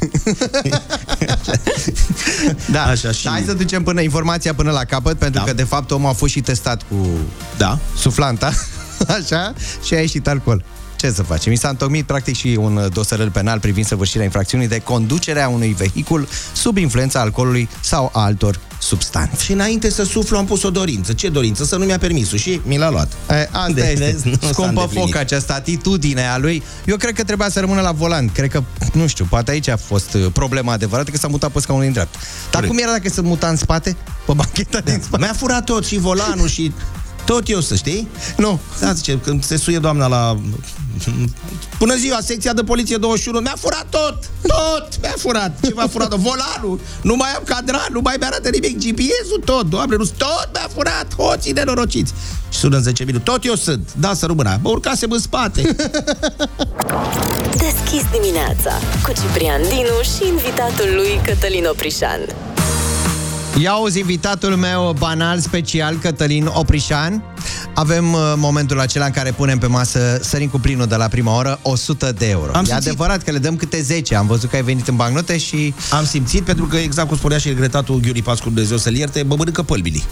[2.71, 5.45] Da, Așa și- Dar hai să ducem până informația până la capăt, pentru Da.
[5.45, 7.07] că de fapt omul a fost și testat cu
[7.57, 7.79] Da?
[7.97, 8.51] suflanta,
[9.07, 10.63] așa, și a ieșit alcool.
[10.99, 11.51] Ce să facem?
[11.51, 15.73] Mi s-a întocmit practic și un dosărel penal privind săvârșirea infracțiunii de conducere a unui
[15.77, 19.43] vehicul sub influența alcoolului sau a altor substanțe.
[19.43, 21.13] Și înainte să suflu am pus o dorință.
[21.13, 21.63] Ce dorință?
[21.63, 23.11] Să nu mi-a permisul și mi l-a luat.
[23.29, 24.03] E, asta Deci, este.
[24.03, 25.09] vezi, nu s-a Scumpă îndeplinit.
[25.11, 26.63] foc această atitudine a lui.
[26.85, 28.29] Eu cred că trebuia să rămână la volan.
[28.29, 31.59] Cred că, nu știu, poate aici a fost uh, problema adevărată, că s-a mutat pe
[31.59, 32.17] scaunul din dreapta.
[32.51, 32.71] Dar Corect.
[32.71, 33.95] cum era dacă se muta în spate?
[34.25, 35.23] Pe bancheta din spate?
[35.23, 36.71] Mi-a furat tot și volanul și
[37.25, 38.07] tot eu să știi.
[38.37, 38.59] Nu.
[38.79, 40.37] Da, zice, când se suie doamna la...
[41.77, 44.17] Bună ziua, secția de poliție 21, mi-a furat tot!
[44.41, 44.87] Tot!
[45.01, 45.59] Mi-a furat!
[45.63, 46.13] Ce m-a furat?
[46.13, 46.79] Volanul!
[47.01, 49.69] Nu mai am cadran, nu mai mi-arată nimic, GPS-ul, tot!
[49.69, 51.15] Doamne, nu tot mi-a furat!
[51.15, 52.13] Hoții nenorociți!
[52.49, 53.89] Și sună în 10 minute, tot eu sunt!
[53.99, 54.59] Da, să rămână!
[54.61, 55.75] Mă urcasem în spate!
[57.57, 58.71] Deschis dimineața
[59.03, 62.19] cu Ciprian Dinu și invitatul lui Cătălin Oprișan.
[63.61, 67.23] Ia auzi invitatul meu banal, special, Cătălin Oprișan.
[67.73, 71.35] Avem uh, momentul acela în care punem pe masă, sărim cu plinul de la prima
[71.35, 72.51] oră, 100 de euro.
[72.53, 72.87] Am e simțit.
[72.87, 74.15] adevărat că le dăm câte 10.
[74.15, 75.73] Am văzut că ai venit în bancnote și...
[75.91, 79.35] Am simțit, pentru că exact cum spunea și regretatul Ghiuri Pascu, Dumnezeu să-l ierte, mă
[79.35, 80.03] mănâncă pălbinii.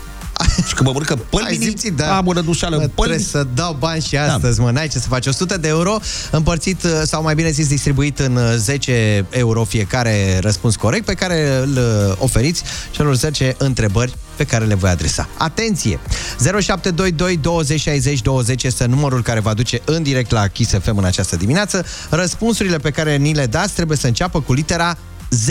[0.67, 2.17] Și că mă mănâncă Ai pălbinii, simțit, da.
[2.17, 3.23] am o dușală Mă, trebuie pălbini.
[3.29, 4.63] să dau bani și astăzi, da.
[4.63, 5.25] mă, n-ai ce să faci.
[5.25, 5.97] 100 de euro
[6.31, 11.13] împărțit, uh, sau mai bine zis, distribuit în uh, 10 euro fiecare răspuns corect pe
[11.13, 15.27] care îl uh, oferiți celor 10 întrebări pe care le voi adresa.
[15.37, 15.99] Atenție!
[16.39, 21.03] 0722 20 60 20 este numărul care va duce în direct la Kiss FM în
[21.05, 21.85] această dimineață.
[22.09, 24.97] Răspunsurile pe care ni le dați trebuie să înceapă cu litera
[25.29, 25.47] Z.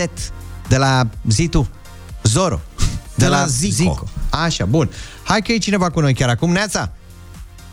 [0.68, 1.68] De la Zitu.
[2.22, 2.60] Zoro.
[3.14, 4.04] De la Zico.
[4.42, 4.90] Așa, bun.
[5.24, 6.50] Hai că e cineva cu noi chiar acum.
[6.52, 6.92] Neața!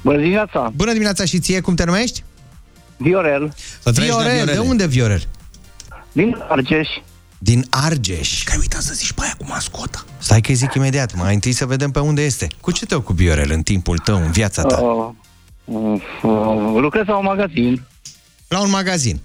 [0.02, 2.24] Bună dimineața, Bună dimineața și ție, cum te numești?
[2.98, 4.70] Viorel, Să trăiești, da, Viorel, de Viorele.
[4.70, 5.28] unde Viorel?
[6.12, 6.88] din Argeș.
[7.38, 8.44] Din Argeș.
[8.44, 10.04] Că ai uitat să zici pe aia cu mascota.
[10.18, 12.48] Stai că îi zic imediat, mai întâi să vedem pe unde este.
[12.62, 14.78] Cu ce te ocupi, Viorel, în timpul tău, în viața ta?
[14.82, 15.10] Uh,
[15.66, 17.82] uh, uh, lucrez la un magazin.
[18.48, 19.20] La un magazin.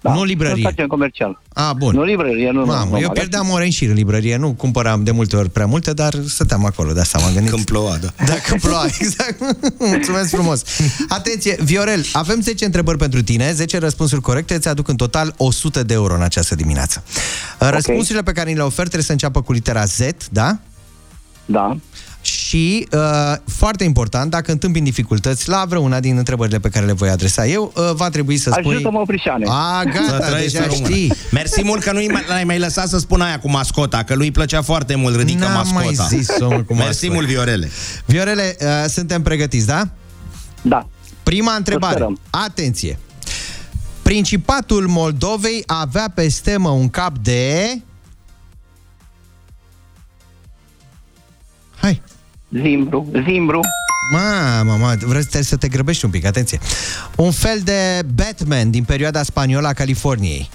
[0.00, 0.54] Da, Nu librărie.
[0.54, 1.42] În stațiune comercial.
[1.52, 1.94] A, bun.
[1.94, 2.58] Nu librărie, nu.
[2.60, 3.12] nu, Mamă, nu, eu magazin.
[3.12, 6.64] pierdeam ore în șir în librărie, nu cumpăram de multe ori prea multe, dar stăteam
[6.64, 7.50] acolo, de asta m-am gândit.
[7.50, 8.08] Când ploua, da.
[8.26, 9.40] Da, când ploua, exact.
[9.78, 10.62] Mulțumesc frumos.
[11.08, 15.82] Atenție, Viorel, avem 10 întrebări pentru tine, 10 răspunsuri corecte, îți aduc în total 100
[15.82, 17.02] de euro în această dimineață.
[17.58, 20.58] Răspunsurile pe care ni le ofer trebuie să înceapă cu litera Z, da?
[21.44, 21.76] Da.
[22.26, 23.00] Și, uh,
[23.46, 27.72] foarte important, dacă întâmpini dificultăți la vreuna din întrebările pe care le voi adresa eu,
[27.76, 28.74] uh, va trebui să spui...
[28.74, 29.44] Ajută-mă, Oprișane.
[29.48, 30.88] A, Să gata, trăiești deja în română.
[30.94, 31.12] știi.
[31.32, 34.62] Mersi mult că nu l-ai mai lăsat să spun aia cu mascota, că lui plăcea
[34.62, 35.74] foarte mult, ridică N-am mascota.
[35.84, 37.12] mai zis omul cu Mersi mascota.
[37.12, 37.70] mult, Viorele.
[38.04, 39.88] Viorele, uh, suntem pregătiți, da?
[40.62, 40.88] Da.
[41.22, 41.94] Prima întrebare.
[41.94, 42.18] sperăm.
[42.30, 42.98] Atenție.
[44.02, 47.70] Principatul Moldovei avea pe stemă un cap de...
[51.80, 52.02] Hai.
[52.62, 53.60] Zimbru, Zimbru,
[54.12, 56.58] Mamă, mă, vrei trebuie să te grăbești un pic, atenție.
[57.16, 60.50] Un fel de Batman din perioada spaniolă a Californiei.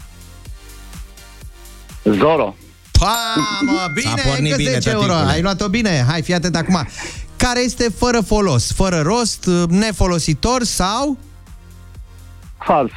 [2.03, 2.55] Zoro,
[2.99, 5.05] Mamă, bine, S-a pornit încă bine, 10 euro.
[5.05, 5.31] tăticule.
[5.31, 6.05] Ai luat-o bine.
[6.07, 6.87] Hai, fii atent acum.
[7.35, 11.17] Care este fără folos, fără rost, nefolositor sau...
[12.65, 12.91] fals,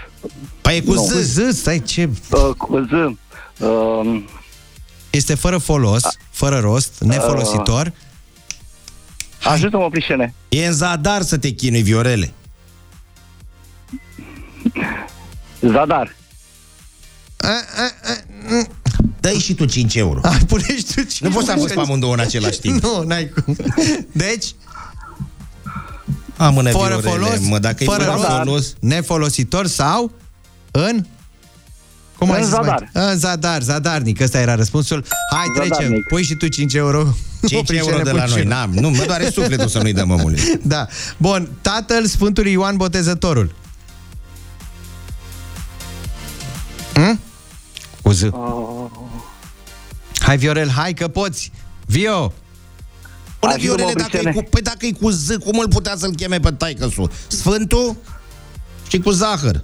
[0.61, 1.01] Păi e cu Nu.
[1.01, 1.33] Cu Z.
[1.51, 2.09] Z, stai, ce...
[2.31, 2.93] uh, cu Z,
[3.63, 4.23] uh,
[5.11, 7.93] Este fără folos, fără rost, nefolositor.
[9.45, 10.35] Ajută-mă, Oprișane.
[10.49, 12.33] E în zadar să te chinui, Viorele.
[15.61, 16.17] Zadar,
[17.37, 18.17] A, a, a,
[18.49, 18.69] mm.
[19.21, 20.21] Dă-i și tu 5 euro.
[20.23, 22.83] Ai, pune și tu 5 Nu poți să am fost pe amândouă în același timp.
[22.83, 23.57] Nu, n-ai cum.
[24.13, 24.55] Deci,
[26.37, 28.75] Am mână fără viorele, folos, mă, dacă fără e fără rost, folos...
[28.81, 30.13] nefolositor sau
[30.71, 31.07] în...
[32.19, 32.91] Cum ai În zis zadar.
[32.93, 33.11] Mai?
[33.11, 35.05] În zadar, zadarnic, ăsta era răspunsul.
[35.31, 36.07] Hai, trecem, Zadarnic.
[36.09, 37.15] pui și tu 5 euro.
[37.47, 38.49] 5 Oprișene euro de la pui și noi, eu.
[38.49, 40.41] n-am, nu, mă doare sufletul să nu-i dăm omului.
[40.63, 40.87] Da.
[41.17, 43.55] Bun, tatăl Sfântului Ioan Botezătorul.
[46.95, 47.21] Hm?
[48.03, 48.23] Cu Z.
[50.19, 51.53] Hai, Viorel, hai că poți.
[51.87, 52.33] Vio!
[53.39, 54.37] Pune Ajută-mă, Viorele, dacă e Cristiane.
[54.37, 56.89] cu, păi dacă e cu Z, cum îl putea să-l cheme pe taică
[57.27, 57.97] Sfântul
[58.89, 59.63] și cu zahăr.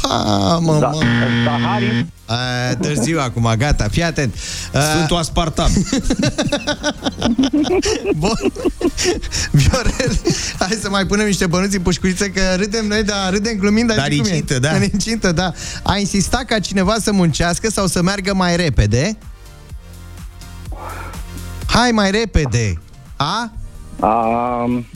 [0.00, 0.88] Fa, mă, Da.
[0.88, 1.00] mă.
[1.44, 2.06] Zahari.
[2.26, 2.36] A,
[2.80, 4.34] târziu acum, gata, fii atent.
[4.72, 5.70] A, Sfântul Aspartam.
[8.16, 8.52] Bun.
[9.50, 10.18] Viorel,
[10.58, 13.96] hai să mai punem niște bănuți în pușculiță, că râdem noi, dar râdem glumind, dar,
[13.96, 14.34] Dar știi cum e?
[14.34, 14.70] incintă, da.
[14.70, 15.52] În incintă, da.
[15.82, 19.18] A insistat ca cineva să muncească sau să meargă mai repede.
[21.66, 22.80] Hai mai repede.
[23.16, 23.52] A?
[24.00, 24.86] Um,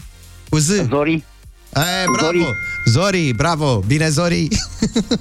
[0.48, 0.68] Cu Z.
[0.88, 1.24] Zori.
[1.76, 2.32] E, bravo!
[2.32, 2.46] Zori.
[2.84, 3.82] Zori, bravo!
[3.86, 4.48] Bine, Zori!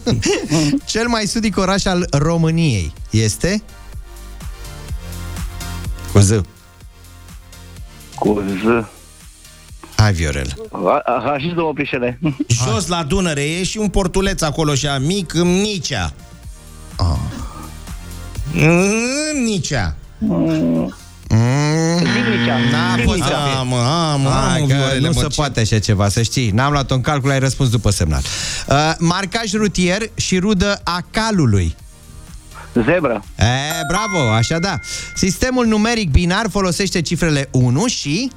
[0.86, 3.64] Cel mai sudic oraș al României este?
[6.12, 6.42] Cu Z.
[8.16, 8.86] Cu Z.
[9.96, 10.70] Hai, Viorel.
[11.34, 12.20] Ajută mă Prișele.
[12.66, 16.14] Jos la Dunăre e și un portuleț acolo și mic, în Nicea.
[16.96, 17.18] Ah.
[18.54, 19.96] În Nicea.
[21.98, 22.58] Dimnicea.
[22.72, 23.58] N-a fost să fie.
[23.58, 26.50] Am, am, Hai am, că Viorele, nu mă, se ce- poate așa ceva, să știi.
[26.52, 28.22] N-am luat-o în calcul, ai răspuns după semnal.
[28.68, 31.76] Uh, marcaj rutier și rudă a calului.
[32.74, 33.24] Zebră.
[33.40, 33.46] E,
[33.88, 34.80] bravo, așa da.
[35.16, 38.32] Sistemul numeric binar folosește cifrele 1 și...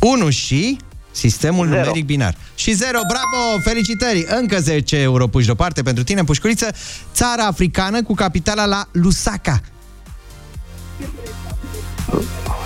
[0.00, 0.76] 1 și...
[1.12, 1.78] Sistemul Zero.
[1.80, 2.34] numeric binar.
[2.54, 4.26] Și 0, bravo, felicitări!
[4.40, 6.66] Încă 10 euro puși deoparte pentru tine, pușculiță.
[7.14, 9.60] Țara africană cu capitala la Lusaka.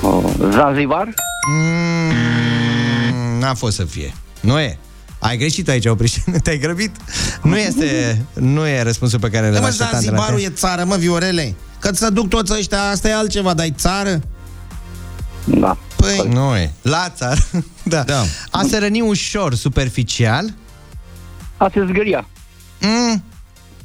[0.02, 1.08] Oh, Zanzibar.
[1.50, 4.14] Mm, n-a fost să fie.
[4.40, 4.78] Nu e.
[5.18, 6.90] Ai greșit aici, Oprișene, te-ai grăbit.
[7.42, 10.50] Nu este, nu e răspunsul pe care Da, le mă, așteptam de la Zanzibarul tine.
[10.52, 11.54] e țară, mă, Viorele.
[11.78, 14.20] Că să duc toți ăștia, asta e altceva, dar e țară?
[15.44, 15.76] Da.
[15.96, 16.72] Păi, Nu e.
[16.82, 17.40] La țară.
[17.82, 18.02] da.
[18.02, 18.22] Da.
[18.50, 20.54] A se răni ușor, superficial.
[21.56, 22.26] Asta e zgâria.
[22.80, 23.22] Mm,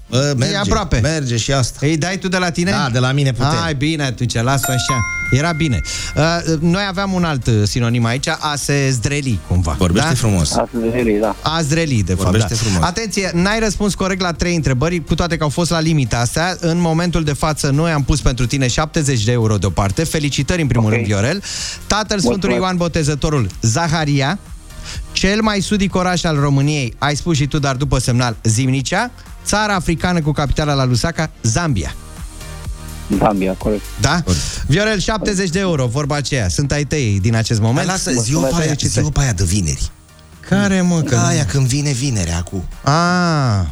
[0.10, 1.00] bă, merge, aproape.
[1.00, 1.78] merge și asta.
[1.82, 2.72] îi dai tu de la tine?
[2.72, 3.58] Da, de la mine putem.
[3.62, 4.98] Hai, bine, atunci, las-o așa.
[5.32, 5.82] Era bine.
[6.16, 9.76] Uh, noi aveam un alt uh, sinonim aici, a se zdreli, cumva.
[9.78, 10.14] Vorbește da?
[10.16, 10.52] frumos.
[10.52, 11.36] Asta e zgâria, da.
[11.42, 12.24] A zdreli, de fapt.
[12.24, 12.56] Vorbește Da.
[12.56, 12.84] frumos.
[12.84, 16.58] Atenție, n-ai răspuns corect la trei întrebări, cu toate că au fost la limita astea.
[16.60, 20.04] În momentul de față, noi am pus pentru tine 70 de euro deoparte.
[20.04, 20.94] Felicitări, în primul Ok.
[20.94, 21.44] rând, Viorel.
[21.88, 22.62] Tatăl Sfântului Mulțumesc.
[22.62, 24.40] Ioan Botezătorul, Zaharia.
[25.12, 29.12] Cel mai sudic oraș al României, ai spus și tu, dar după semnal, Zimnicea.
[29.46, 31.96] Țara africană cu capitala la Lusaka, Zambia.
[33.18, 33.82] Zambia, corect.
[34.02, 34.24] Da?
[34.68, 36.48] Viorel, 70 de euro, vorba aceea.
[36.48, 37.88] Sunt ai tăi din acest Dar moment.
[37.88, 39.92] lasă, zi-o pe aia, zi-o pe aia de vineri.
[40.50, 41.16] Care, mă, că...
[41.16, 42.64] Aia când vine vinerea acum.
[42.84, 43.66] Ah,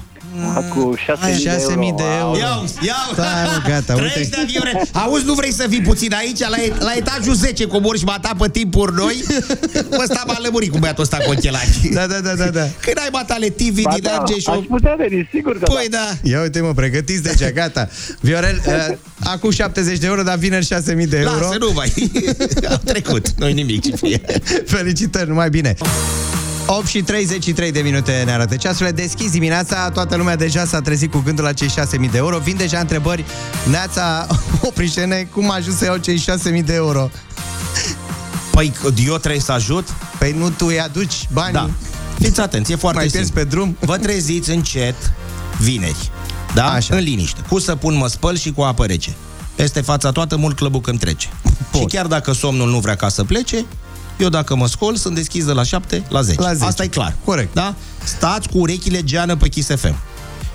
[0.70, 1.96] Cu 6.000 de 6.000 euro.
[1.98, 2.38] de euro.
[2.38, 4.08] Ia ia Stai, mă, gata, uite.
[4.10, 4.82] Trăiește, Viore.
[4.94, 8.50] Auzi, nu vrei să vii puțin aici, la, e- la etajul 10, coborși mata pe
[8.50, 9.24] timpuri noi?
[10.04, 11.90] Ăsta m-a lămurit cu băiatul ăsta cu ochelari.
[11.94, 12.68] Da, da, da, da, da.
[12.82, 15.98] Când ai matale TV Ba din da, Argeș aș putea veni, sigur că Păi da.
[16.22, 16.30] da.
[16.30, 17.90] Ia uite, mă, pregătiți de ce, gata.
[18.20, 21.40] Viorel, uh, acum 70 de euro, dar vineri 6.000 de euro.
[21.40, 21.94] Lasă, nu mai.
[22.72, 23.28] Am trecut.
[23.38, 24.22] Nu nimic ce fie.
[24.66, 25.76] Felicitări, numai bine.
[26.70, 28.92] 8 și 33 de minute ne arată ceasurile.
[28.92, 32.38] Deschis dimineața, toată lumea deja s-a trezit cu gândul la cei 6.000 de euro.
[32.38, 33.26] Vin deja întrebări.
[33.70, 34.28] Neața
[34.68, 36.24] Oprișene, cum a ajuns să iau cei
[36.60, 37.10] 6.000 de euro?
[38.52, 38.74] Păi
[39.06, 39.88] eu trebuie să ajut?
[40.20, 41.54] Păi nu tu îi aduci banii?
[41.54, 41.70] Da.
[42.20, 43.44] Fiți atenți, e foarte Mai pierzi simplu.
[43.44, 43.78] pe drum?
[43.80, 44.96] Vă treziți încet
[45.60, 46.12] vineri.
[46.54, 46.66] Da?
[46.72, 46.96] Așa.
[46.96, 47.42] În liniște.
[47.50, 49.16] Cu săpun mă spăl și cu apă rece.
[49.56, 51.28] Peste fața toată mult clăbuc când trece.
[51.72, 51.82] Bun.
[51.82, 53.66] Și chiar dacă somnul nu vrea ca să plece,
[54.18, 56.42] eu dacă mă scol sunt deschis de la 7 la 10.
[56.42, 56.66] La 10.
[56.66, 57.16] Asta e clar.
[57.26, 57.54] Corect.
[57.54, 57.76] Da?
[58.04, 59.96] Stați cu urechile geană pe Kiss FM.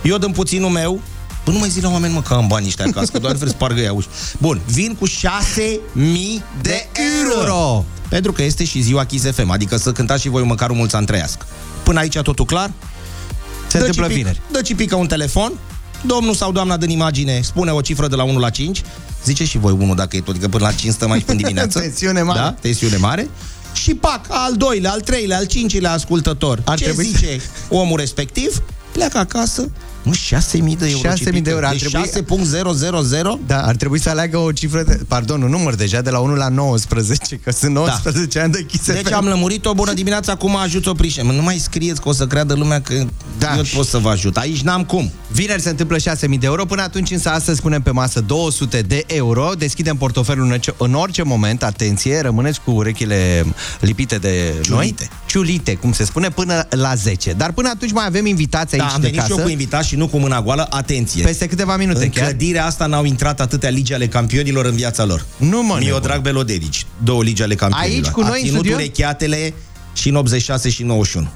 [0.02, 1.00] Eu dăm puținul meu
[1.44, 3.52] Bă, nu mai zi la oameni, mă, că am bani ăștia acasă, că doar vreți
[3.52, 4.06] spargă ea uși.
[4.38, 6.86] Bun, vin cu 6000 de
[7.22, 7.38] euro.
[7.40, 7.84] euro.
[8.08, 10.94] Pentru că este și ziua Kiss FM, adică să cântați și voi măcar un mulți
[10.96, 11.46] ani trăiască.
[11.82, 12.70] Până aici totul clar?
[13.66, 14.40] Se Dă întâmplă cipic- vineri.
[14.52, 15.52] Dă cipică un telefon,
[16.06, 18.82] domnul sau doamna din imagine spune o cifră de la 1 la 5,
[19.24, 21.78] zice și voi unul dacă e tot, că până la 5 stăm aici până dimineață.
[21.80, 22.38] Tensiune mare.
[22.38, 23.28] Da, tensiune mare.
[23.72, 26.62] Și pac, al doilea, al treilea, al cincilea ascultător.
[26.64, 28.62] Ar Ce trebui- zice omul respectiv?
[28.92, 29.70] Pleacă acasă
[30.04, 31.08] Mă, 6.000 de euro.
[31.08, 31.66] 6.000 de euro.
[31.66, 33.38] Ar Deci trebui- 6.000?
[33.46, 36.34] Da, ar trebui să aleagă o cifră, de, pardon, un număr deja de la 1
[36.34, 39.14] la 19, că sunt 19 ani de Kiss Deci FM.
[39.14, 41.26] am lămurit-o bună dimineața, acum ajut o prișem.
[41.26, 42.94] Nu mai scrieți că o să creadă lumea că
[43.38, 43.56] Da.
[43.56, 44.36] eu pot să vă ajut.
[44.36, 45.10] Aici n-am cum.
[45.32, 49.04] Vineri se întâmplă 6.000 de euro, până atunci însă astăzi punem pe masă 200 de
[49.06, 53.44] euro, deschidem portofelul în orice- în orice moment, atenție, rămâneți cu urechile
[53.80, 55.08] lipite de Ciulite.
[55.10, 55.18] noi.
[55.26, 57.32] Ciulite, cum se spune, până la 10.
[57.32, 59.40] Dar până atunci mai avem invitații Da, aici am de venit și casă.
[59.40, 60.66] eu cu invitați și nu cu mâna goală.
[60.70, 61.24] Atenție!
[61.24, 62.24] Peste câteva minute în chiar.
[62.24, 65.24] clădirea asta n-au intrat atâtea ligi ale campionilor în viața lor.
[65.36, 66.00] Nu, mă, Mio nebun.
[66.02, 68.04] drag Belodedici, două ligi ale campionilor.
[68.04, 68.74] Aici cu noi A în ținut studio?
[68.74, 69.54] urecheatele
[69.92, 71.28] și în 86 și 91.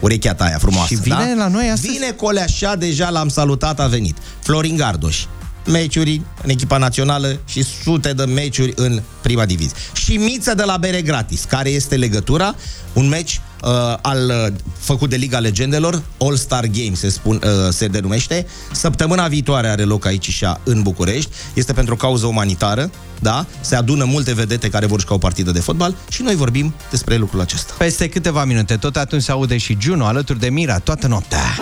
[0.00, 1.34] Urecheata aia frumoasă, Și vine da?
[1.36, 1.92] la noi astăzi?
[1.92, 4.16] Vine Coleașa, deja l-am salutat, a venit.
[4.42, 5.24] Florin Gardoș.
[5.66, 9.76] Meciuri în echipa națională și sute de meciuri în prima divizie.
[9.92, 12.54] Și Miță de la Bere Gratis, care este legătura,
[12.92, 17.86] un meci uh, al, uh, făcut de Liga Legendelor, All-Star Game se, spun, uh, se
[17.86, 18.46] denumește.
[18.72, 21.30] Săptămâna viitoare are loc aici și ea în București.
[21.54, 23.46] Este pentru o cauză umanitară, da?
[23.60, 27.16] Se adună multe vedete care vor juca o partidă de fotbal și noi vorbim despre
[27.16, 27.74] lucrul acesta.
[27.78, 31.58] Peste câteva minute, tot atunci se aude și Juno alături de Mira toată noaptea.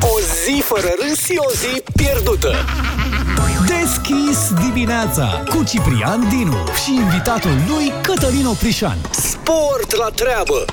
[0.00, 2.54] O zi fără râs și o zi pierdută.
[3.66, 8.98] Deschis dimineața cu Ciprian Dinu și invitatul lui Cătălin Oprișan.
[9.10, 10.64] Sport la treabă!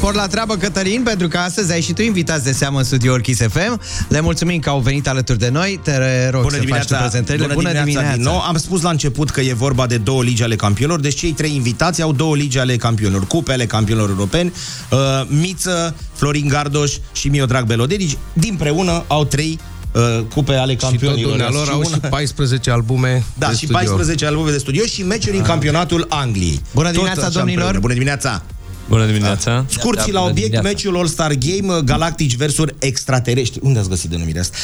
[0.00, 3.14] Sport la treabă, Cătălin, pentru că astăzi ai și tu invitați de seamă în studio
[3.16, 3.80] Kiss FM.
[4.08, 5.80] Le mulțumim că au venit alături de noi.
[5.82, 7.46] Te rog să faci tu prezentările.
[7.54, 8.40] bună, dimineața, din nou.
[8.40, 11.54] Am spus la început că e vorba de două ligi ale campionilor, deci cei trei
[11.54, 14.52] invitați au două ligi ale campionilor, cupe ale campionilor europeni.
[14.90, 19.58] Uh, Miță, Florin Gardoș și Mio Drag Belodedici, din preună au trei
[19.92, 21.28] uh, cupe ale Și tot campionilor.
[21.30, 23.76] dumnealor au una- și 14 albume Da, de și studio.
[23.76, 26.60] 14 albume de studio și meciuri în campionatul Angliei.
[26.74, 27.60] Bună Tot dimineața, așa domnilor!
[27.62, 27.80] împreună.
[27.80, 28.42] Bună dimineața!
[28.90, 29.64] Bună dimineața!
[29.68, 30.68] Scurt Da, și la bună obiect, dimineața.
[30.68, 33.60] meciul All-Star Game, uh, Galactici versus extraterestri.
[33.62, 34.56] Unde ați găsit denumirea asta?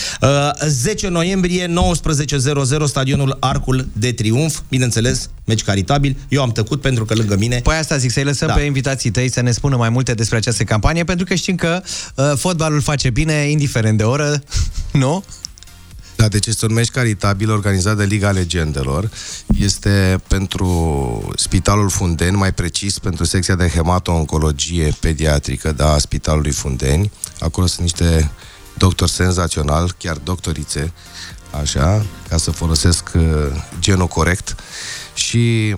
[0.62, 4.58] Uh, 10 noiembrie, 19.00, stadionul Arcul de Triunf.
[4.68, 6.16] Bineînțeles, meci caritabil.
[6.28, 7.60] Eu am tăcut pentru că lângă mine...
[7.62, 8.54] Păi asta zic, să-i lăsăm Da.
[8.54, 8.60] da.
[8.60, 11.82] pe invitații tăi să ne spună mai multe despre această campanie, pentru că știm că
[12.14, 14.42] uh, fotbalul face bine, indiferent de oră,
[14.92, 15.24] nu?
[16.16, 19.10] Da, deci este un meci caritabil organizat de Liga Legendelor.
[19.58, 27.10] Este pentru Spitalul Fundeni, mai precis pentru secția de hemato-oncologie pediatrică da, a Spitalului Fundeni.
[27.40, 28.30] Acolo sunt niște
[28.78, 30.92] doctori senzațional, chiar doctorițe,
[31.60, 33.22] așa, ca să folosesc uh,
[33.78, 34.54] genul corect.
[35.14, 35.74] Și,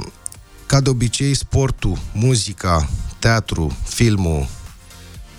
[0.66, 4.48] ca de obicei, sportul, muzica, teatru, filmul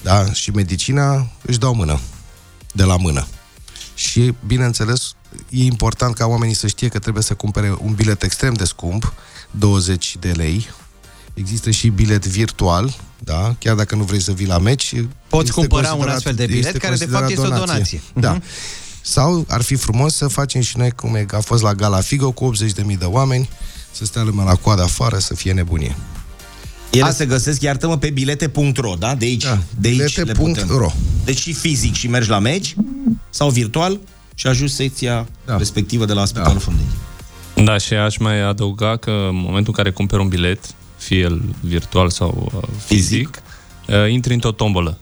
[0.01, 1.99] da, și medicina își dau mână,
[2.71, 3.27] de la mână.
[4.09, 5.13] Și, bineînțeles,
[5.49, 9.13] e important ca oamenii să știe că trebuie să cumpere un bilet extrem de scump,
[9.51, 10.67] 20 de lei.
[11.33, 13.55] Există și bilet virtual, da?
[13.59, 14.93] Chiar dacă nu vrei să vii la meci.
[15.27, 17.65] Poți este cumpăra un considerat- astfel de bilet, este care de fapt considerat este o
[17.65, 18.01] donație.
[18.13, 18.31] Da.
[18.31, 18.43] Mhm.
[19.01, 22.31] Sau ar fi frumos să facem și noi cum e, a fost la Gala Figo
[22.31, 23.49] cu 80.000 de oameni,
[23.91, 25.95] să stea lumea la coadă afară, să fie nebunie.
[26.91, 29.15] Ele se găsesc, iartă-mă, pe bilete.ro, da?
[29.15, 30.53] De aici, Da, de aici le putem.
[30.53, 30.91] bilete.ro.
[31.25, 32.75] Deci și fizic și mergi la meci
[33.29, 33.99] sau virtual
[34.35, 35.57] și ajungi secția Da.
[35.57, 36.59] respectivă de la Spitalul Da.
[36.59, 36.87] Fundeni.
[37.65, 40.59] Da, și aș mai adăuga că în momentul în care cumperi un bilet,
[40.97, 43.41] fie el virtual sau uh, fizic, Fizic.
[44.05, 44.97] uh, intri într-o tombolă.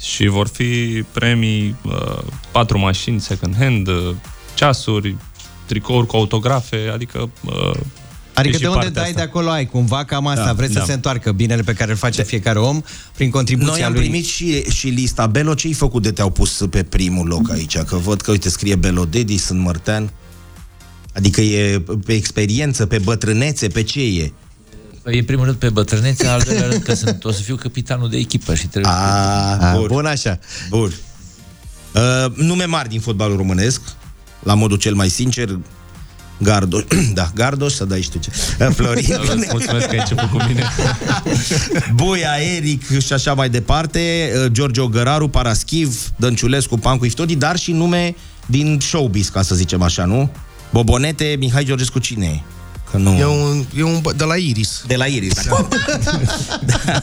[0.00, 2.18] Și vor fi premii, uh,
[2.52, 4.14] patru mașini second hand, uh,
[4.54, 5.16] ceasuri,
[5.66, 7.30] tricouri cu autografe, adică...
[7.44, 7.70] Uh,
[8.38, 9.16] Adică e și de unde partea dai, asta.
[9.24, 10.80] de acolo ai, cumva cam asta, Da, vreți da.
[10.80, 12.82] să se întoarcă binele pe care îl face fiecare om
[13.16, 14.00] prin contribuția Noi am lui.
[14.00, 15.26] primit și, și lista.
[15.26, 17.78] Belo, ce-ai făcut de te-au pus pe primul loc aici?
[17.78, 20.10] Că văd că, uite, scrie Belo Dedi, sunt Mărtean.
[21.14, 24.32] Adică e pe experiență, pe bătrânețe, pe ce e?
[25.04, 28.16] E primul rând pe bătrânețe, al doilea rând că sunt, o să fiu capitanul de
[28.16, 28.92] echipă și trebuie...
[28.92, 29.86] A, A, bun.
[29.86, 30.38] bun așa.
[30.68, 30.92] Bun.
[31.94, 33.80] Uh, nume mari din fotbalul românesc,
[34.42, 35.58] la modul cel mai sincer,
[36.38, 36.82] Gardoș,
[37.14, 38.30] da, Gardoș, să dai și tu ce.
[38.60, 40.62] Uh, Florin, Îți mulțumesc că ai început cu mine.
[41.94, 47.72] Buia, Eric și așa mai departe, uh, Giorgio Găraru, Paraschiv, Dănciulescu, Pancu Iftodi, dar și
[47.72, 48.14] nume
[48.46, 50.30] din showbiz, ca să zicem așa, nu?
[50.72, 52.40] Bobonete, Mihai Georgescu, cine e?
[52.90, 53.16] Că nu...
[53.18, 54.82] E un, e un bă- de la Iris.
[54.86, 55.34] De la Iris.
[55.44, 55.68] Da.
[56.64, 57.02] da.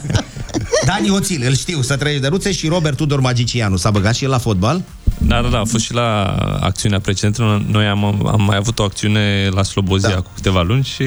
[0.86, 3.76] Dani Oțil, îl știu, să trăiești de ruțe și Robert Tudor Magicianu.
[3.76, 4.82] S-a băgat și el la fotbal?
[5.18, 6.22] Da, da, da, a fost și la
[6.60, 7.64] acțiunea precedentă.
[7.70, 10.14] Noi am, am mai avut o acțiune la Slobozia Da.
[10.20, 11.02] cu câteva luni și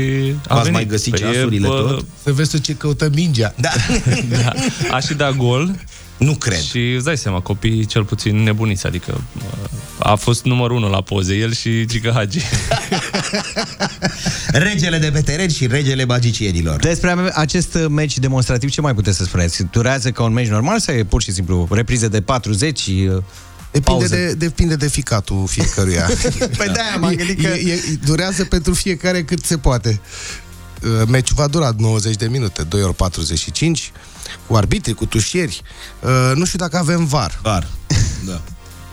[0.48, 0.72] a V-ați venit.
[0.72, 2.06] mai găsit Păi e, ceasurile bă, tot?
[2.24, 3.54] Să vezi ce căută mingea.
[3.58, 3.70] Da.
[4.44, 4.54] Da,
[4.92, 5.76] a și dat gol
[6.18, 6.60] nu cred.
[6.62, 9.70] și îți dai seama, copiii cel puțin nebuniți, adică uh,
[10.00, 12.40] a fost numărul unu la poze, el și Giga Hagi.
[14.52, 16.80] Regele de pe teren și regele magicierilor.
[16.80, 19.64] Despre acest meci demonstrativ, ce mai puteți să spuneți?
[19.72, 22.90] Durează ca un meci normal sau e pur și simplu reprize de 40?
[23.74, 24.16] Și, uh, Depinde Pauză.
[24.16, 26.06] de, depinde de ficatul fiecăruia.
[26.58, 30.00] Păi de-aia m-am gândit că- E, e, durează pentru fiecare cât se poate.
[30.84, 33.92] Uh, Meciul va dura 90 de minute, 2 ori 45,
[34.48, 35.62] cu arbitri, cu tușieri.
[36.02, 37.40] Uh, Nu știu dacă avem VAR.
[37.42, 37.68] VAR,
[38.28, 38.42] da.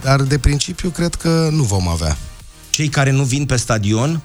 [0.03, 2.17] Dar de principiu cred că nu vom avea.
[2.71, 4.23] Cei care nu vin pe stadion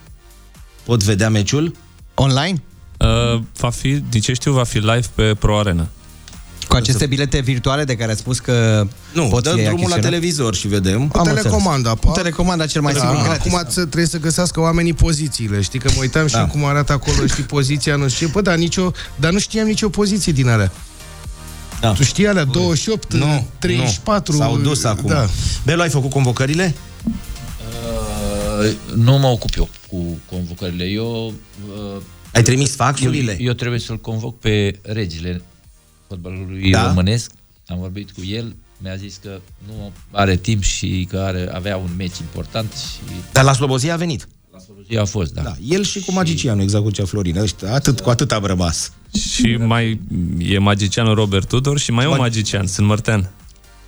[0.84, 1.76] pot vedea meciul?
[2.14, 2.62] Online?
[2.97, 5.88] Uh, va fi, din ce știu, va fi live pe Pro Arena.
[6.72, 9.70] Cu aceste bilete virtuale de care ați spus că Nu, pot dăm fi drumul la
[9.70, 10.02] achiziționate?
[10.08, 11.08] televizor și vedem.
[11.08, 11.90] Cu Am telecomanda.
[11.90, 12.00] înțeles.
[12.16, 13.54] Cu telecomanda cel mai da, sigur gratis.
[13.54, 15.62] Acum să, trebuie să găsească oamenii pozițiile.
[15.62, 16.46] Știi că mă uitam și Da.
[16.48, 18.32] cum arată acolo, știi, poziția, nu știu ce.
[18.32, 20.72] Bă, dar, nicio, dar nu știam nicio poziție din alea.
[21.82, 21.92] Da.
[21.92, 24.32] Tu știi alea 28, Nu, 34...
[24.34, 24.38] nu.
[24.40, 25.10] S-au dus acum.
[25.10, 25.30] Da.
[25.66, 26.74] Belu, ai făcut convocările?
[27.06, 30.84] Uh, nu mă ocup eu cu convocările.
[30.86, 31.34] Eu...
[31.96, 32.02] Uh,
[32.34, 33.32] Ai trimis faxurile?
[33.40, 35.42] Eu, eu trebuie să-l convoc pe regele
[36.12, 36.82] fotbalului Da.
[36.82, 36.88] da.
[36.88, 37.32] românesc.
[37.68, 41.89] Am vorbit cu el, mi-a zis că nu are timp și că are, avea un
[41.97, 44.28] meci important și Dar la Slobozia a venit.
[44.88, 45.41] el a fost, da.
[45.41, 47.38] Da, el și cu magicianul, exact cu cea Florin.
[47.38, 48.91] Ăștia, atât, cu atât am rămas.
[49.34, 49.99] Și mai
[50.38, 53.30] e magicianul Robert Tudor și mai e un magician, sunt Mărtean.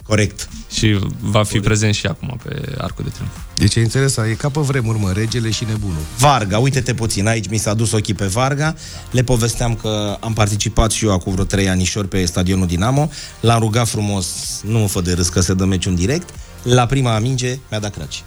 [0.08, 0.50] Corect.
[0.72, 3.32] Și va fi prezent și acum pe Arcul de Triunf.
[3.56, 6.02] Deci e interesant, e ca pe vremuri, mă, regele și nebunul.
[6.18, 8.76] Varga, uite-te puțin, aici mi s-a dus ochii pe Varga.
[9.12, 13.10] Le povesteam că am participat și eu acum vreo trei anișori pe stadionul Dinamo.
[13.40, 14.28] L-am rugat frumos,
[14.64, 16.30] nu mă fă de râs că se dă meciul în direct.
[16.64, 18.24] La prima minge mi-a dat craci.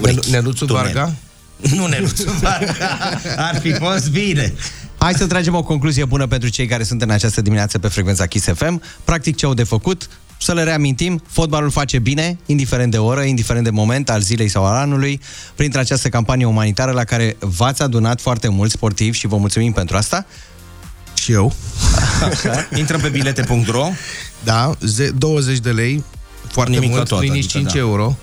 [0.00, 0.82] Urechi, Neluțu tunel.
[0.82, 1.14] Varga?
[1.76, 2.98] Nu Neluțu Varga,
[3.36, 4.54] ar fi fost bine.
[4.98, 8.26] Hai să tragem o concluzie bună pentru cei care sunt în această dimineață pe frecvența
[8.26, 8.82] Kiss FM.
[9.04, 10.08] Practic ce au de făcut,
[10.42, 14.64] să le reamintim, fotbalul face bine, indiferent de oră, indiferent de moment, al zilei sau
[14.66, 15.20] al anului,
[15.54, 19.96] printre această campanie umanitară la care v-ați adunat foarte mulți sportivi și vă mulțumim pentru
[19.96, 20.26] asta.
[21.14, 21.52] Și eu.
[22.78, 23.88] Intrăm pe bilete.ro
[24.44, 26.04] Da, ze- 20 de lei,
[26.46, 27.78] foarte Nimic mult, tot, liniști adică 5 da.
[27.78, 28.16] euro.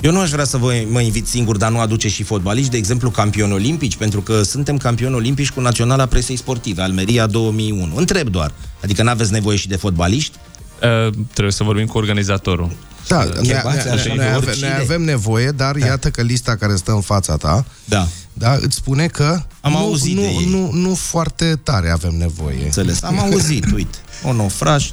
[0.00, 2.76] Eu nu aș vrea să vă, mă invit singur, dar nu aduce și fotbaliști, de
[2.76, 7.96] exemplu campioni olimpici, pentru că suntem campioni olimpici cu Naționala Presei Sportive, Almeria 2001.
[7.96, 10.38] Întreb doar, adică n-aveți nevoie și de fotbaliști?
[10.82, 12.70] Uh, trebuie să vorbim cu organizatorul.
[13.08, 14.68] Da, Să- noi, Chebați noi, așa, noi, avem, oricine.
[14.68, 15.86] noi avem nevoie, dar da.
[15.86, 18.06] iată că lista care stă în fața ta, Da.
[18.32, 20.46] da, îți spune că Am nu, auzit nu, de ei.
[20.50, 22.64] nu, nu foarte tare avem nevoie.
[22.64, 23.02] Înțeles.
[23.02, 23.98] Am auzit, uite.
[24.24, 24.90] O naufraj.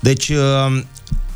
[0.00, 0.36] Deci, uh,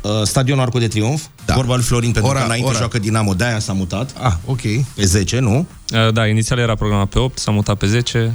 [0.01, 1.53] uh, stadionul Arcul de Triunf, da.
[1.53, 2.77] vorba lui Florin, pentru Ora- că înainte ora.
[2.77, 4.09] joacă Dinamo, de-aia s-a mutat.
[4.21, 4.61] Ah, ok.
[4.95, 5.67] Pe 10, nu?
[5.93, 8.33] Uh, Da, inițial era programat pe 8, s-a mutat pe 10.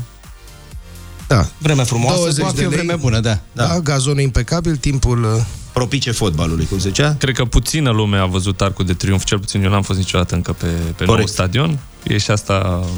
[1.28, 1.46] Da.
[1.58, 2.16] Vreme frumoasă.
[2.18, 2.78] 20 Va de fi o lei.
[2.78, 3.38] vreme bună, da.
[3.52, 5.22] Da, da gazonul impecabil, timpul...
[5.24, 7.14] uh, Propice fotbalului, cum se zicea?
[7.18, 10.34] Cred că puțină lume a văzut Arcul de Triunf, cel puțin eu n-am fost niciodată
[10.34, 11.28] încă pe, pe nou Corect.
[11.28, 11.78] stadion.
[12.02, 12.88] E și asta, uh,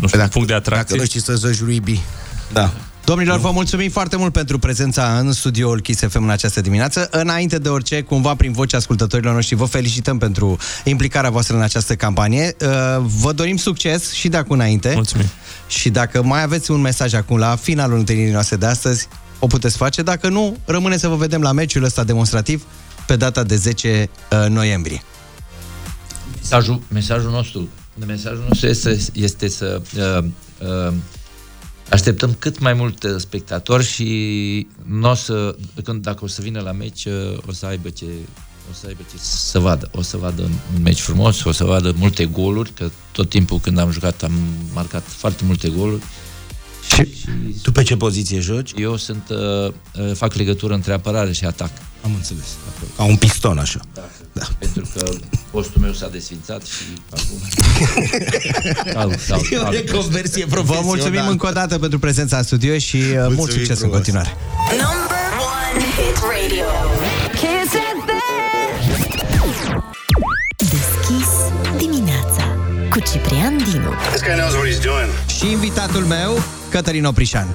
[0.00, 0.84] nu știu, un punct de atracție.
[0.84, 2.00] Dacă nu știți să zăși ruibii.
[2.52, 2.72] Da.
[3.04, 7.08] Domnilor, vă mulțumim foarte mult pentru prezența în studioul Kiss FM în această dimineață.
[7.10, 11.94] Înainte de orice, cumva prin vocea ascultătorilor noștri, vă felicităm pentru implicarea voastră în această
[11.94, 12.56] campanie.
[12.60, 12.68] Uh,
[13.20, 14.92] Vă dorim succes și de acum înainte.
[14.94, 15.26] Mulțumim.
[15.66, 19.76] Și dacă mai aveți un mesaj acum la finalul întâlnirii noastre de astăzi, o puteți
[19.76, 20.02] face.
[20.02, 22.64] Dacă nu, rămâne să vă vedem la meciul ăsta demonstrativ
[23.06, 25.02] pe data de 10 uh, noiembrie.
[26.40, 27.68] Mesajul, mesajul nostru,
[28.06, 30.24] mesajul nostru este, este să uh,
[30.88, 30.94] uh,
[31.92, 36.60] așteptăm cât mai mult uh, spectatori și nu o să, când, dacă o să vină
[36.60, 38.06] la meci, uh, o să aibă ce
[38.70, 39.88] o să aibă ce să vadă.
[39.92, 43.58] O să vadă un, un meci frumos, o să vadă multe goluri, că tot timpul
[43.58, 44.32] când am jucat am
[44.72, 46.02] marcat foarte multe goluri.
[46.86, 47.26] Și, și
[47.62, 48.70] tu pe ce poziție joci?
[48.76, 49.36] Eu sunt, uh,
[49.68, 51.70] uh, fac legătură între apărare și atac.
[52.04, 52.44] Am înțeles.
[52.96, 53.80] Ca un piston, așa.
[53.94, 54.08] Da.
[54.32, 54.44] da.
[54.58, 55.10] Pentru că
[55.50, 57.38] postul meu s-a desfințat și acum...
[58.94, 59.72] Caut, caut, E o caut.
[59.74, 60.86] reconversie Vă profesională.
[60.86, 63.94] mulțumim încă o dată pentru prezența în studio și uh, mult Mulțumim succes în frumos.
[63.96, 64.36] continuare.
[64.70, 65.26] Number
[65.56, 66.68] one hit radio.
[67.40, 67.72] Kiss
[70.56, 71.30] Deschis
[71.76, 72.56] dimineața
[72.90, 73.90] cu Ciprian Dinu.
[75.38, 76.42] Și invitatul meu,
[76.72, 77.46] Cătălin Oprișan.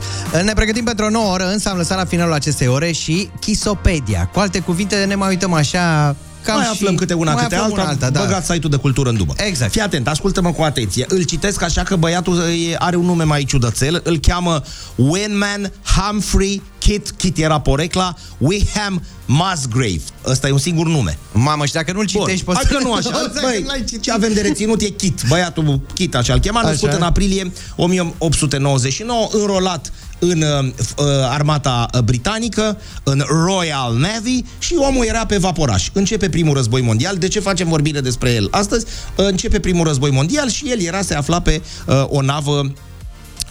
[0.44, 4.30] Ne pregătim pentru o nouă oră, însă am lăsat la finalul acestei ore și Chisopedia.
[4.34, 6.16] Cu alte cuvinte, ne mai uităm așa...
[6.48, 8.20] Cam mai și- aflăm câte una, mai câte aflăm alta, una alta da.
[8.20, 9.34] băgați site-ul de cultură în dubă.
[9.38, 9.72] Exact.
[9.72, 11.06] Fii atent, ascultă-mă cu atenție.
[11.10, 12.38] Îl citesc așa că băiatul
[12.70, 14.02] e- are un nume mai ciudățel.
[14.04, 14.64] Îl cheamă
[14.96, 20.02] Winman Humphrey Kit, Kit era porecla, Wiham Musgrave.
[20.26, 21.18] Ăsta e un singur nume.
[21.32, 22.54] Mamă, și dacă nu-l citești, Bun.
[22.54, 23.10] poți Hai că nu așa.
[23.42, 23.66] Băi,
[24.02, 25.22] ce avem de reținut e Kit.
[25.28, 26.98] Băiatul Kit, așa îl chema, născut Așa.
[26.98, 30.66] în aprilie 1899, înrolat în uh,
[30.98, 35.90] uh, armata uh, britanică, în Royal Navy și omul era pe vaporaș.
[35.94, 37.16] Începe primul război mondial.
[37.16, 38.86] De ce facem vorbire despre el astăzi?
[39.16, 42.72] Uh, începe primul război mondial și el era, se afla pe uh, o navă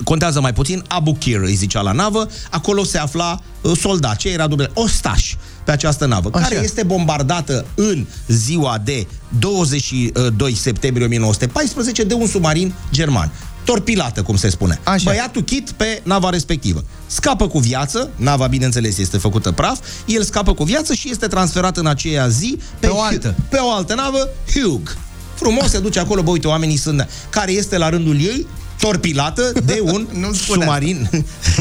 [0.05, 4.29] contează mai puțin, Abu Kir îi zicea la navă, acolo se afla uh, soldat, ce
[4.29, 6.43] era duble, ostaș pe această navă, Așa.
[6.43, 9.07] care este bombardată în ziua de
[9.39, 13.33] 22 septembrie 1914 de un submarin german.
[13.67, 14.81] Torpilată, cum se spune.
[14.83, 15.11] Așa.
[15.11, 16.85] Băiatul chit pe nava respectivă.
[17.07, 21.77] Scapă cu viață, nava, bineînțeles, este făcută praf, el scapă cu viață și este transferat
[21.77, 23.35] în aceea zi pe, Pe o altă.
[23.49, 24.91] pe o altă navă, Hugh.
[25.35, 27.09] Frumos se duce acolo, bă, uite, oamenii sunt...
[27.31, 28.47] Care este la rândul ei
[28.81, 31.11] torpilată de un Nu spune submarin...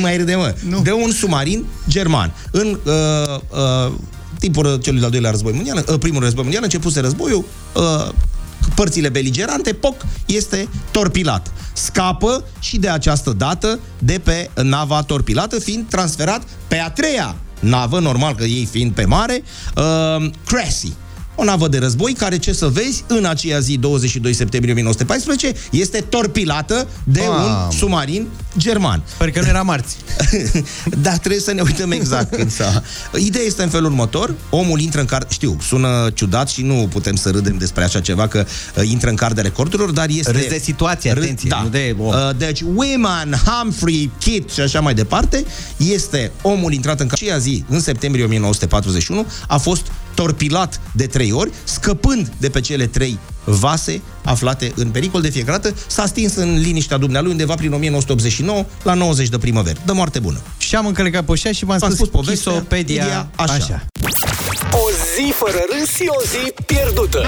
[0.02, 0.56] mai râde, mă.
[0.70, 0.82] Nu.
[0.82, 2.34] De un submarin german.
[2.52, 2.94] În uh,
[3.88, 3.94] uh,
[4.40, 8.10] timpul celui de-al doilea război mondial, uh, primul război mondial, începuse războiul, uh,
[8.76, 11.52] părțile beligerante, POC este torpilat.
[11.74, 18.00] Scapă și de această dată de pe nava torpilată, fiind transferat pe a treia navă,
[18.00, 19.44] normal că ei fiind pe mare,
[19.76, 20.94] uh, Cressy.
[21.36, 26.00] O navă de război care, ce să vezi, în aceea zi, 22 septembrie 1914, este
[26.10, 27.66] torpilată de Mamă.
[27.66, 28.28] un submarin
[28.58, 29.04] german.
[29.14, 29.96] Sper că nu era marți.
[31.02, 32.84] da, trebuie să ne uităm exact când s-a...
[33.18, 35.30] Ideea este în felul următor, omul intră în card...
[35.30, 39.16] Știu, sună ciudat și nu putem să râdem despre așa ceva, că uh, intră în
[39.16, 40.32] card de recordurilor, dar este...
[40.32, 41.62] Râzi de situație, Râ- atenție, da.
[41.62, 42.08] nu de om.
[42.08, 45.46] Uh, deci, Women, Humphrey, Kit și așa mai departe,
[45.78, 51.52] este omul intrat în aceea zi, în septembrie 1941, a fost torpilat de trei ori,
[51.64, 56.60] scăpând de pe cele trei vase aflate în pericol de fiecare dată, s-a stins în
[56.60, 59.80] liniștea dumnealui undeva prin 1989 la 90 de primăveră.
[59.86, 60.42] De moarte bună.
[60.58, 63.54] Și am încălecat pe și v-am V-am spus, spus povestea, Chisopedia, Pedia, așa.
[63.54, 63.86] așa.
[64.72, 67.26] O zi fără râs și o zi pierdută.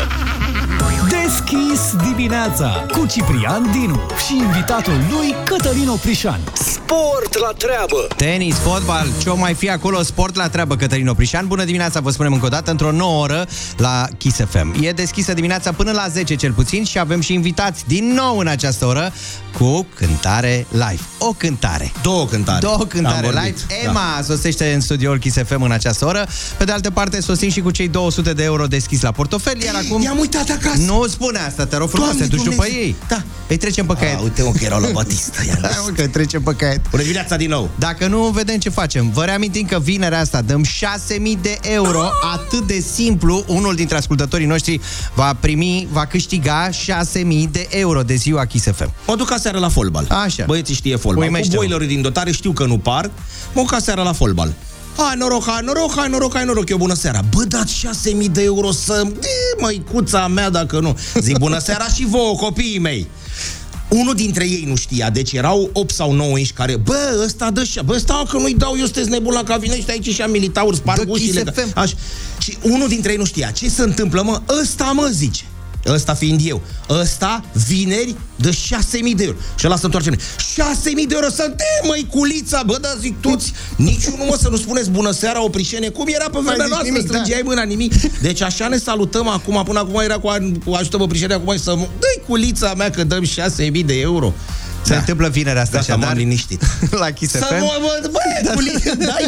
[0.92, 6.40] Deschis dimineața cu Ciprian Dinu și invitatul lui Cătălin Oprișan.
[6.54, 8.08] Sport la treabă!
[8.16, 11.48] Tenis, fotbal, ce o mai fi acolo, sport la treabă, Cătălin Oprișan.
[11.48, 14.84] Bună dimineața, vă spunem încă o dată, într-o nouă oră la Kiss FM.
[14.84, 18.48] E deschisă dimineața până la 10 cel puțin și avem și invitați din nou în
[18.48, 19.12] această oră
[19.58, 21.00] cu cântare live.
[21.18, 21.92] O cântare.
[22.02, 22.60] Două cântare.
[22.60, 23.58] Două Am cântare vorbit, live.
[23.84, 23.90] da.
[23.90, 26.28] Emma sosește în studioul Kiss FM în această oră.
[26.58, 29.76] Pe de altă parte, sosim și cu cei 200 de euro deschis la portofel, iar
[29.76, 30.02] acum...
[30.02, 30.77] I-am uitat acasă.
[30.86, 32.80] Nu spune asta, te rog frumos, Doamne te duci după Dumnezeu.
[32.82, 32.96] ei.
[33.08, 33.22] Da.
[33.48, 34.18] Îi trecem pe caiet.
[34.18, 35.44] A, uite mă că erau la Batista.
[35.48, 35.82] i-am Hai, zis.
[35.86, 36.82] mă, că trecem pe caiet.
[36.90, 37.70] Bună dimineața din nou.
[37.76, 39.10] Dacă nu, vedem ce facem.
[39.10, 43.44] Vă reamintim că vinerea asta dăm 6.000 de euro, atât de simplu.
[43.48, 44.80] Unul dintre ascultătorii noștri
[45.16, 46.74] va primi, va câștiga 6.000
[47.52, 48.94] de euro de ziua Kiss FM.
[49.08, 50.06] Mă duc aseară la fotbal.
[50.10, 50.44] Așa.
[50.48, 51.24] Băieții știe fotbal.
[51.24, 51.54] Uimește-mă.
[51.54, 53.12] Cu boilerul din dotare știu că nu par.
[53.54, 54.54] Mă duc aseară la fotbal.
[54.98, 57.22] Hai noroc, hai noroc, hai noroc, hai noroc, e o bună seara.
[57.36, 57.74] Bă, dați
[58.24, 59.04] 6.000 de euro să...
[59.06, 60.98] E, măicuța mea, dacă nu.
[61.22, 63.08] Zic bună seara și vouă, copiii mei.
[63.90, 67.64] Unul dintre ei nu știa, deci erau 8 sau 9 inși care, bă, ăsta dă
[67.64, 70.76] și bă, stau că nu-i dau, eu sunteți nebun la cabinești aici și am militauri,
[70.76, 71.44] Dă sparg ușile.
[71.44, 71.72] Kiss că- FM.
[71.80, 71.94] Așa.
[72.38, 74.42] Și unul dintre ei nu știa, ce se întâmplă, mă?
[74.62, 75.44] Ăsta, mă, zice.
[75.88, 76.62] Ăsta fiind eu.
[76.90, 79.38] Ăsta, vineri, de 6.000 de euro.
[79.56, 80.10] Și ăla se întoarce.
[80.10, 80.16] 6.000
[81.08, 83.54] de euro să te măi, culița, bă, da, zic toți.
[83.76, 85.90] Niciunul, mă, să nu spuneți bună seara, oprișene.
[85.90, 87.94] Cum era pe vremea zici noastră, nimic, strângeai mâna, nimic.
[88.22, 90.30] Deci așa ne salutăm acum, până acum era cu,
[90.66, 91.74] cu ajută oprișene, acum e să...
[91.76, 94.34] Dă-i culița mea că dăm 6.000 de euro.
[94.88, 96.64] Se întâmplă vinerea asta, Gata, așadar, m-am liniștit.
[97.04, 97.60] la Kiss Să FM.
[97.60, 98.10] mă, bă,
[98.44, 99.26] bă, culița, dai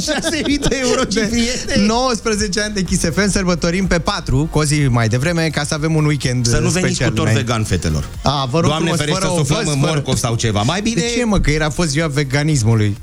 [0.61, 1.85] 6.000 de euro, ce prieteni.
[1.85, 5.73] 19 ani de Kiss FM, sărbătorim pe 4, cu o zi mai devreme, ca să
[5.73, 7.51] avem un weekend Să nu veniți special cu tort înainte.
[7.51, 8.07] vegan, fetelor.
[8.23, 10.61] A, vă rog Doamne frumos, ferește fără să suflăm ovăz, în fără- morcov sau ceva.
[10.61, 11.01] Mai bine...
[11.01, 11.39] De ce, mă?
[11.39, 12.97] Că era fost ziua veganismului.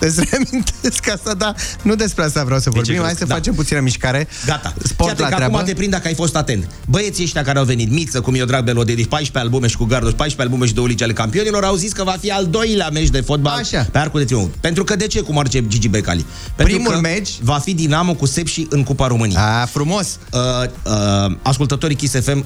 [0.00, 2.92] Îți reamintesc asta, dar nu despre asta vreau să vorbim.
[2.94, 3.06] crezi?
[3.06, 3.34] Hai să Da.
[3.34, 4.28] facem puțină mișcare.
[4.46, 4.74] Gata.
[4.84, 5.54] Sport Iată la că treabă.
[5.54, 6.68] acum te prind dacă ai fost atent.
[6.86, 9.84] Băieții ăștia care au venit, Miță, cum eu drag melodie, deci 14 albume și cu
[9.84, 12.88] Gardos, 14 albume și două ligi ale campionilor, au zis că va fi al doilea
[12.92, 13.88] meci de fotbal Așa.
[13.92, 14.50] pe Arcul de Triunf.
[14.60, 16.24] Pentru că de ce, cum arce Gigi Becali?
[16.56, 17.30] Pentru Primul că meci?
[17.40, 19.38] va fi Dinamo cu Sepsi în Cupa României.
[19.40, 20.18] A, frumos.
[20.32, 20.40] Uh,
[20.84, 22.44] uh, ascultătorii Kiss FM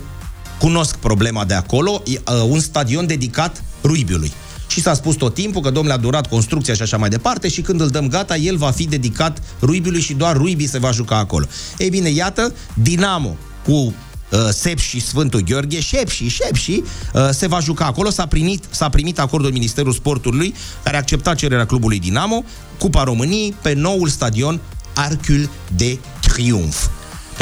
[0.59, 4.33] cunosc problema de acolo, e, uh, un stadion dedicat ruibiului.
[4.73, 7.61] Și s-a spus tot timpul că, domnule, a durat construcția și așa mai departe și
[7.61, 11.17] când îl dăm gata, el va fi dedicat ruibiului și doar ruibii se va juca
[11.17, 11.45] acolo.
[11.79, 13.95] Ei bine, iată, Dinamo cu uh,
[14.53, 18.11] Sep și Sfântul Gheorghe, Șepși, Șepși, uh, se va juca acolo.
[18.11, 22.45] S-a primit, s-a primit acordul Ministerul Sportului, care a acceptat cererea clubului Dinamo,
[22.79, 24.61] Cupa României, pe noul stadion
[24.95, 26.87] Arcul de Triunf.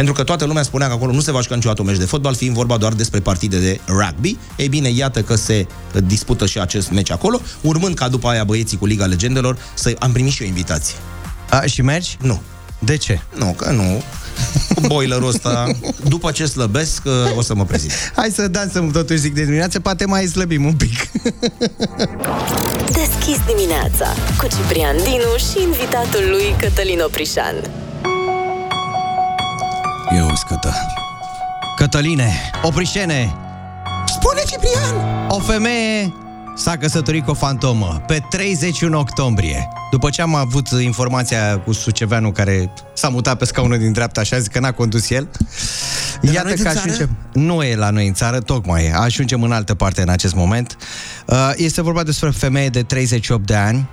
[0.01, 2.05] Pentru că toată lumea spunea că acolo nu se va juca niciodată un meci de
[2.05, 4.39] fotbal, fiind vorba doar despre partide de rugby.
[4.57, 8.45] Ei bine, iată că se uh, dispută și acest meci acolo, urmând ca după aia
[8.45, 10.97] băieții cu Liga Legendelor să am primit și o invitație.
[11.51, 12.17] A, și mergi?
[12.21, 12.41] Nu.
[12.79, 13.21] De ce?
[13.35, 14.03] Nu, că nu.
[14.75, 15.67] Cu boilerul ăsta,
[16.09, 17.93] după ce slăbesc, uh, o să mă prezint.
[18.17, 21.11] Hai să dansăm totuși zic de dimineață, poate mai slăbim un pic.
[22.87, 27.55] Deschis dimineața cu Ciprian Dinu și invitatul lui Cătălin Oprișan.
[30.17, 30.75] Eu scătă.
[31.77, 32.33] Cătăline,
[32.63, 33.33] Oprișene,
[34.07, 35.27] Spune, Ciprian!
[35.29, 36.13] o femeie
[36.57, 39.69] s-a căsătorit cu o fantomă pe 31 octombrie.
[39.91, 44.35] După ce am avut informația cu Suceveanu care s-a mutat pe scaunul din dreapta și
[44.35, 45.29] a zis că n-a condus el,
[46.21, 46.79] la iată noi că din țară?
[46.79, 47.17] ajungem...
[47.33, 48.91] Nu e la noi în țară, tocmai.
[48.91, 50.77] Ajungem în altă parte în acest moment.
[51.27, 53.89] Uh, Este vorba despre o femeie de 38 de ani,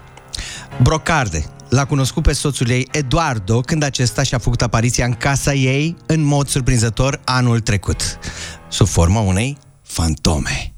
[0.82, 1.46] Brocarde.
[1.70, 6.24] L-a cunoscut pe soțul ei, Eduardo, când acesta și-a făcut apariția în casa ei în
[6.24, 8.20] mod surprinzător anul trecut,
[8.70, 10.74] sub forma unei fantome.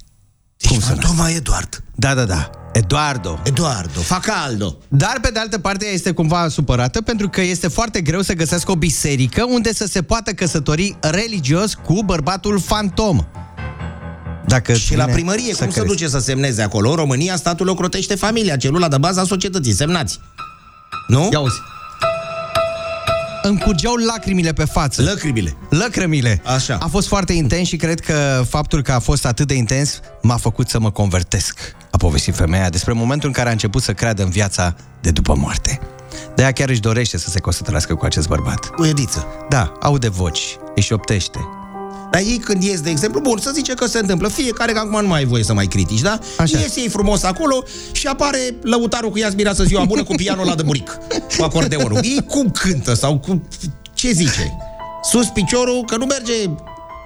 [0.57, 1.83] Deci Cum fantoma Eduard.
[1.95, 2.49] Da, da, da.
[2.73, 3.39] Eduardo.
[3.43, 4.77] Eduardo, fa caldo.
[4.87, 8.33] Dar, pe de altă parte, ea este cumva supărată pentru că este foarte greu să
[8.33, 13.25] găsească o biserică unde să se poată căsători religios cu bărbatul fantom.
[14.45, 15.93] Dacă Și la vine primărie, să cum se crezi.
[15.93, 16.89] duce să semneze acolo?
[16.89, 20.19] În România, statul ocrotește familia, celula de bază a societății, semnați.
[21.09, 21.29] Nu?
[21.31, 21.61] Ia uzi.
[23.41, 25.01] Îmi curgeau lacrimile pe față.
[25.01, 25.57] Lăcrimile.
[25.69, 26.41] Lăcrămile.
[26.45, 26.77] Așa.
[26.81, 30.37] A fost foarte intens și cred că faptul că a fost atât de intens m-a
[30.37, 31.59] făcut să mă convertesc,
[31.91, 35.35] a povestit femeia despre momentul în care a început să creadă în viața de după
[35.35, 35.79] moarte.
[36.35, 38.65] De aia chiar își dorește să se căsătorească cu acest bărbat.
[38.65, 39.27] Cu Ediță.
[39.49, 41.39] Da, aude voci, își șoptește.
[42.11, 45.01] Dar ei când ies, de exemplu, bun, să zice că se întâmplă, fiecare că acum
[45.01, 46.19] nu mai ai voie să mai critici, da?
[46.37, 46.59] Așa.
[46.59, 50.55] Ies ei frumos acolo și apare lăutarul cu Iasmina să ziua bună cu pianul ăla
[50.55, 50.97] de buric,
[51.37, 51.99] cu acordeonul.
[52.15, 53.41] Ei cum cântă sau cu...
[53.93, 54.57] ce zice?
[55.11, 56.33] Sus piciorul, că nu merge...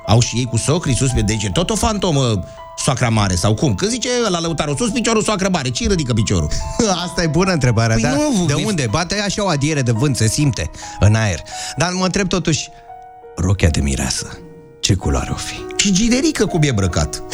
[0.08, 2.43] Au și ei cu socrii sus pe dege, tot o fantomă
[2.78, 3.76] soacra mare sau cum?
[3.76, 6.49] Când zice la lăutarul sus piciorul, soacră mare, ce ridică piciorul?
[7.06, 8.10] Asta e bună întrebarea, Păi da?
[8.10, 8.88] nu, de vi- unde?
[8.89, 11.39] Bate așa o adiere de vânt, se simte în aer.
[11.78, 12.70] Dar mă întreb totuși,
[13.36, 14.38] rochia de mireasă,
[14.84, 15.56] ce culoare o fi?
[15.76, 17.22] Și Giderică cum e îmbrăcat.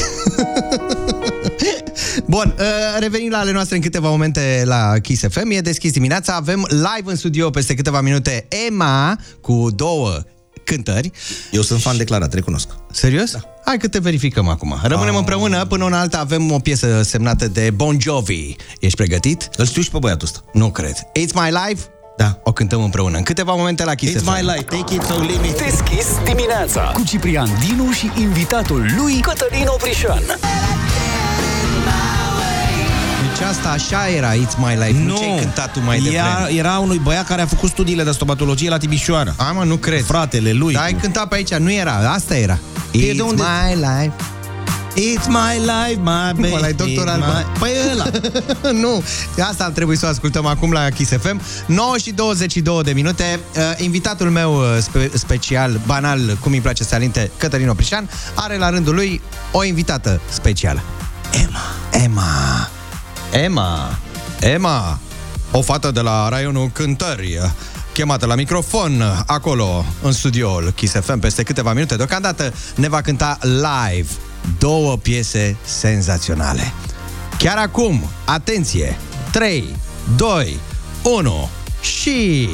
[2.26, 2.66] Bun, uh,
[3.00, 5.50] revenim la ale noastre în câteva momente la Kiss FM.
[5.50, 10.18] E deschis dimineața, avem live în studio peste câteva minute Emma cu două
[10.64, 11.12] cântări.
[11.52, 12.68] Eu sunt fan declarat, recunosc.
[12.92, 13.32] Serios?
[13.32, 13.40] Da.
[13.66, 14.80] Hai că te verificăm acum.
[14.84, 15.20] Rămânem Ah.
[15.20, 18.56] împreună, până în alta avem o piesă semnată de Bon Jovi.
[18.80, 19.50] Ești pregătit?
[19.58, 20.40] Îl știu și pe băiatul ăsta.
[20.54, 20.94] Nu cred.
[20.96, 21.82] It's My Life?
[22.20, 22.40] Da.
[22.44, 23.18] O cântăm împreună.
[23.18, 24.30] În câteva momente la Kiss It's FM.
[24.36, 25.58] my life, take it so limit.
[25.58, 30.22] Deschis dimineața cu Ciprian Dinu și invitatul lui Cătălin Oprișan.
[33.22, 35.04] Deci asta așa era It's My Life.
[35.06, 36.60] Nu, ce ai cântat tu mai Ea, devreme.
[36.60, 39.34] era unui băiat care a făcut studiile de stomatologie la Timișoara.
[39.38, 40.04] Hai mă, nu cred.
[40.06, 40.74] Fratele lui.
[40.74, 42.58] Dar ai cântat pe aici, nu era, asta era.
[42.92, 44.12] E It's de unde- my life.
[45.00, 46.54] It's my life, my baby.
[46.54, 47.12] Ăla e doctor my...
[47.12, 47.46] Alban.
[47.60, 48.06] Păi ăla.
[48.84, 49.04] nu,
[49.50, 51.42] asta ar trebui să o ascultăm acum la Kiss FM.
[51.66, 53.40] 9 și 22 de minute.
[53.56, 58.58] Uh, invitatul meu uh, spe- special, banal, cum îi place să alinte, Cătălin Oprișan, are
[58.58, 60.82] la rândul lui o invitată specială.
[61.44, 61.60] Emma.
[62.04, 62.70] Emma.
[63.44, 63.98] Emma.
[64.40, 65.00] Emma.
[65.52, 67.52] O fată de la raionul cântări
[67.94, 71.96] chemată la microfon acolo în studioul Kiss FM peste câteva minute.
[71.96, 74.10] Deocamdată ne va cânta live
[74.60, 76.74] două piese senzaționale.
[77.38, 78.98] Chiar acum, atenție!
[79.32, 79.76] 3,
[80.16, 80.60] 2,
[81.04, 81.50] 1
[81.82, 82.50] și...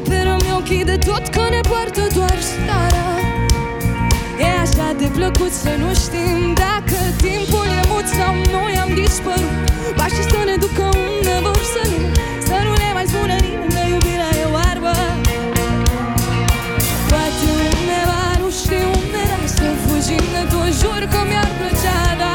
[0.00, 3.08] Acoperă-mi ochii de tot Că ne poartă doar starea.
[4.44, 9.56] E așa de plăcut să nu știm Dacă timpul e mut sau noi am dispărut.
[9.98, 11.98] Pașii să ne ducă unde vor să nu
[12.48, 14.92] Să nu ne mai spună nimeni că iubirea e oarbă.
[17.10, 22.34] Poate undeva, nu știu unde Dar să fugim de tot, jur că mi-ar plăcea, da.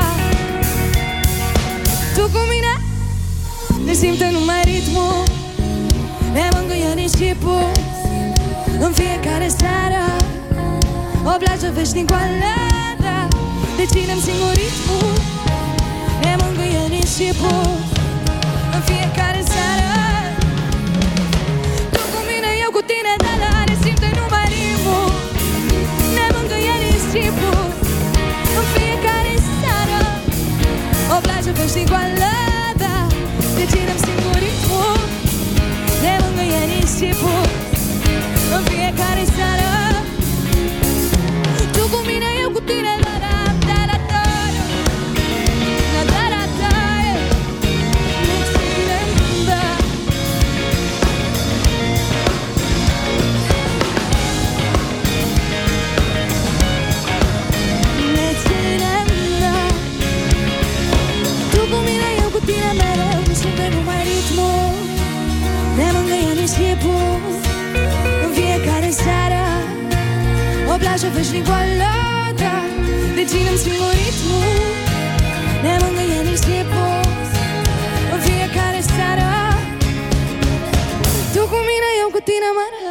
[2.15, 2.73] Tu cu mine
[3.85, 5.24] ne simte numai ritmul
[6.35, 7.71] Ne mângâie nisipul
[8.85, 10.05] În fiecare seară
[11.31, 12.55] O plajă veșnicoală
[13.05, 13.17] da.
[13.77, 15.11] Deținem singur ritmul
[16.23, 17.67] Ne mângâie nisipul
[18.75, 19.91] În fiecare seară.
[21.93, 25.07] Tu cu mine, eu cu tine, da, da Ne simte numai ritmul.
[26.17, 27.63] Ne mângâie nisipul
[28.59, 30.01] În fiecare seară
[31.15, 32.33] O plajă veșnicoală
[32.81, 32.95] da.
[33.57, 34.14] Deținem singur ritmul Ne
[36.97, 37.64] 结果。
[70.95, 72.55] Așa veșnic balada
[73.15, 74.51] De tine îmi schimbă ritmul
[75.63, 77.35] Ne mângâie niște poți
[78.13, 79.29] În fiecare seară.
[81.33, 82.84] Tu cu mine, eu cu tine, mare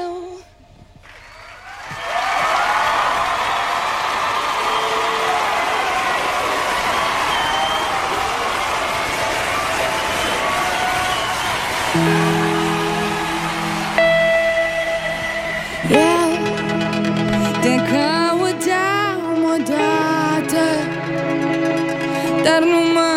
[22.44, 23.13] Dar nu mă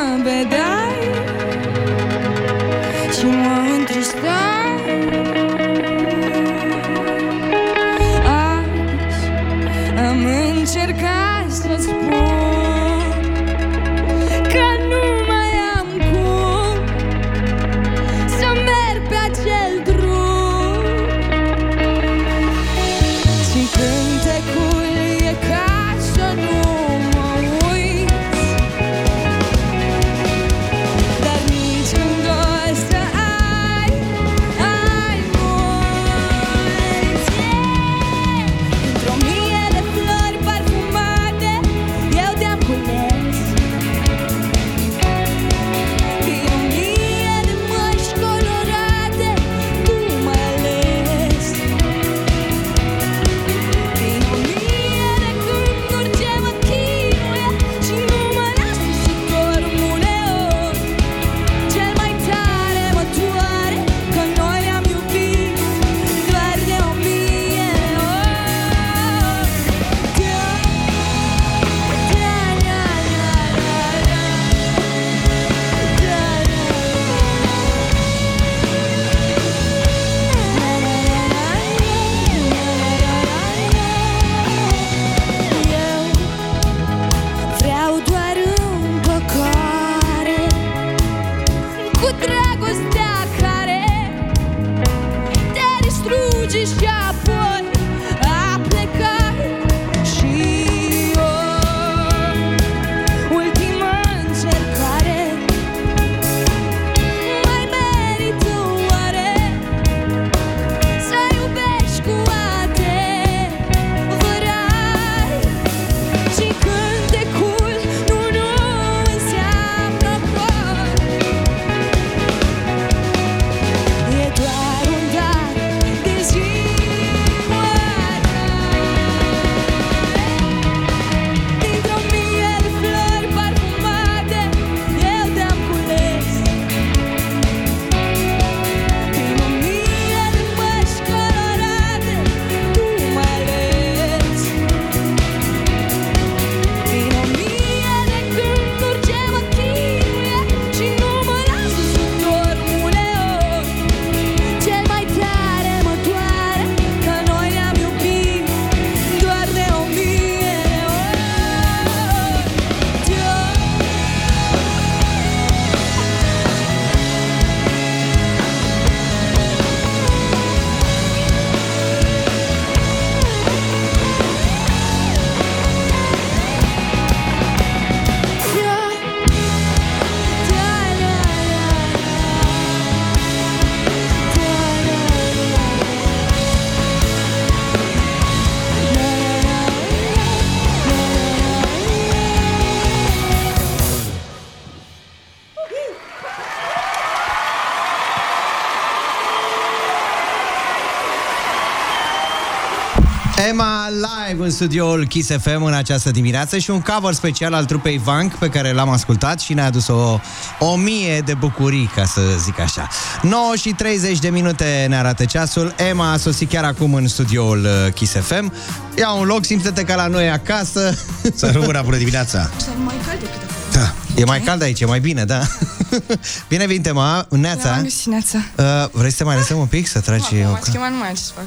[204.57, 208.71] studioul Kiss FM în această dimineață și un cover special al trupei Vank pe care
[208.71, 210.19] l-am ascultat și ne-a adus o,
[210.59, 212.87] o mie de bucurii, ca să zic așa.
[213.21, 215.73] 9 și 30 de minute ne arată ceasul.
[215.89, 218.53] Emma a sosit chiar acum în studioul uh, Kiss FM.
[218.97, 220.97] Ia un loc, simte-te ca la noi acasă.
[221.35, 222.49] Să rămână bună dimineața!
[222.83, 223.41] mai cald decât
[223.71, 223.93] Da.
[224.15, 225.41] E mai cald aici, e mai bine, da.
[226.49, 227.73] Bine venit, Emma, în neața.
[227.73, 228.37] Am găsit neața.
[228.57, 230.23] Uh, vrei să te mai lăsăm un pic să tragi?
[230.47, 231.45] o- M-ați chemat numai ce să fac.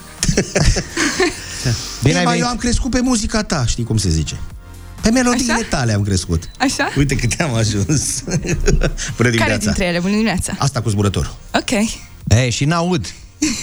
[2.02, 2.44] Bine ai Ema, venit.
[2.44, 4.36] eu am crescut pe muzica ta, știi cum se zice.
[5.00, 5.66] Pe melodiile Așa?
[5.70, 6.50] tale am crescut.
[6.58, 6.92] Așa?
[6.96, 8.20] Uite cât am ajuns.
[8.24, 8.38] Bună
[9.16, 9.56] Care dimineața.
[9.64, 9.98] dintre ele?
[9.98, 10.52] Bună dimineața.
[10.58, 11.34] Asta cu zburătorul.
[11.54, 11.70] Ok.
[12.28, 13.06] E, și n-aud.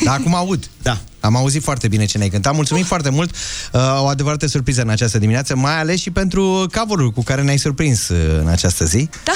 [0.03, 0.69] Da, acum aud.
[0.81, 0.97] Da.
[1.19, 2.53] Am auzit foarte bine ce ne-ai cântat.
[2.55, 3.35] Mulțumim foarte mult.
[3.73, 7.57] Uh, o adevărată surpriză în această dimineață, mai ales și pentru cover cu care ne-ai
[7.57, 9.09] surprins uh, în această zi.
[9.23, 9.31] Da.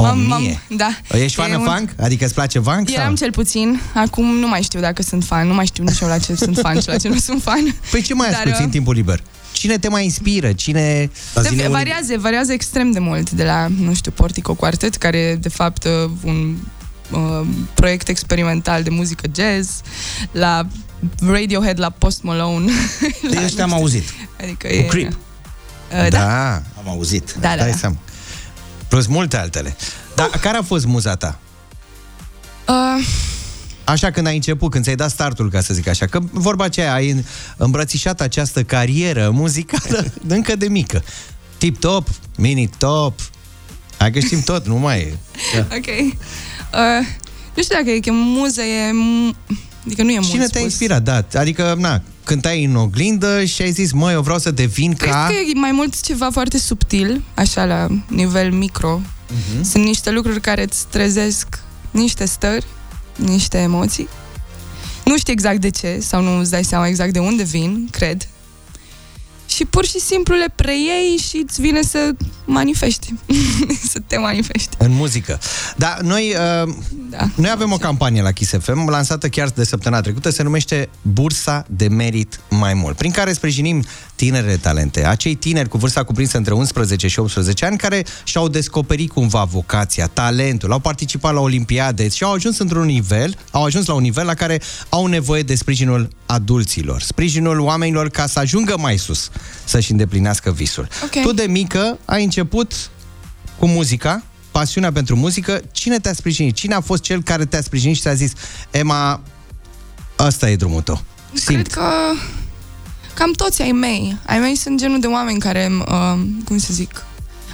[0.00, 0.26] O M-am- mie.
[0.68, 1.18] m-am- da.
[1.18, 1.90] Ești E fană un- funk?
[2.00, 2.90] Adică îți place funk?
[2.90, 3.14] Eram sau?
[3.14, 6.18] cel puțin, acum nu mai știu dacă sunt fan, nu mai știu nici eu la
[6.18, 7.74] ce sunt fan și la ce nu sunt fan.
[7.90, 9.22] Păi ce mai Dar, asculti în uh, timpul liber?
[9.52, 10.52] Cine te mai inspiră?
[10.52, 11.10] Cine...
[11.56, 15.48] De, variază, variază extrem de mult de la, nu știu, Portico Quartet, care e de
[15.48, 16.56] fapt uh, un
[17.10, 19.70] uh, proiect experimental de muzică jazz,
[20.30, 20.66] la
[21.30, 22.72] Radiohead, la Post Malone.
[23.30, 24.04] De ăștia am auzit.
[24.42, 24.80] Adică Cu e...
[24.82, 25.12] Creep.
[25.12, 25.16] Uh,
[25.98, 26.08] da.
[26.08, 26.52] da.
[26.54, 27.34] Am auzit.
[27.40, 27.76] Da, da, Dai da.
[27.76, 27.96] seama.
[28.88, 29.76] Plus multe altele.
[30.14, 31.38] Dar care a fost muza ta?
[32.68, 33.04] Uh,
[33.84, 36.92] Așa când ai început, când ți-ai dat startul, ca să zic așa, că vorba aceea,
[36.92, 37.24] ai
[37.56, 41.04] îmbrățișat această carieră muzicală încă de mică.
[41.58, 43.20] Tip-top, mini-top,
[43.98, 45.16] hai că știm tot, nu mai e.
[45.54, 45.66] Da.
[45.76, 45.86] ok.
[45.88, 47.06] Uh,
[47.54, 48.90] nu știu dacă e că muză e...
[48.90, 49.36] m-
[49.86, 50.62] Adică nu e mult Cine te-a spus.
[50.62, 51.24] inspirat, da?
[51.40, 55.26] Adică, na, cântai în oglindă și ai zis, măi, eu vreau să devin Cred ca...
[55.26, 59.00] că e mai mult ceva foarte subtil, așa la nivel micro.
[59.28, 59.62] Mhm.
[59.62, 61.46] Sunt niște lucruri care îți trezesc
[61.90, 62.66] niște stări,
[63.16, 64.08] niște emoții.
[65.04, 68.28] Nu știi exact de ce sau nu îți dai seama exact de unde vin, cred.
[69.58, 72.10] Și pur și simplu le preiei și îți vine să
[72.44, 73.14] manifesti.
[73.92, 74.76] să te manifesti.
[74.78, 75.38] În muzică.
[75.76, 76.74] Da, noi, uh,
[77.10, 80.88] da, noi avem o campanie la Kiss FM, lansată chiar de săptămâna trecută, se numește
[81.02, 83.84] Bursa de Merit Mai Mult, prin care sprijinim
[84.14, 89.10] tinerele talente, acei tineri cu vârsta cuprinsă între 11 și 18 ani, care și-au descoperit
[89.10, 93.94] cumva vocația, talentul, au participat la olimpiade și au ajuns într-un nivel, au ajuns la
[93.94, 98.96] un nivel la care au nevoie de sprijinul adulților, sprijinul oamenilor ca să ajungă mai
[98.96, 99.30] sus,
[99.64, 100.88] să-și îndeplinească visul.
[101.04, 101.22] Ok.
[101.22, 102.90] Tu de mică ai început
[103.58, 106.54] cu muzica, pasiunea pentru muzică, cine te-a sprijinit?
[106.54, 108.32] Cine a fost cel care te-a sprijinit și ți-a zis,
[108.70, 109.20] Emma,
[110.18, 111.02] ăsta e drumul tău?
[111.44, 111.90] Cred că
[113.14, 114.18] cam toți ai mei.
[114.26, 117.04] Ai mei sunt genul de oameni care, uh, cum să zic,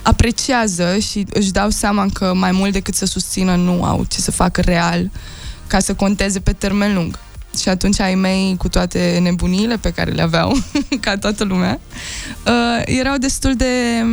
[0.02, 4.30] apreciază și își dau seama că mai mult decât să susțină nu au ce să
[4.30, 5.10] facă real
[5.66, 7.18] ca să conteze pe termen lung.
[7.60, 10.56] Și atunci ai mei, cu toate nebuniile pe care le aveau,
[11.00, 11.80] ca toată lumea,
[12.46, 14.04] uh, erau destul de,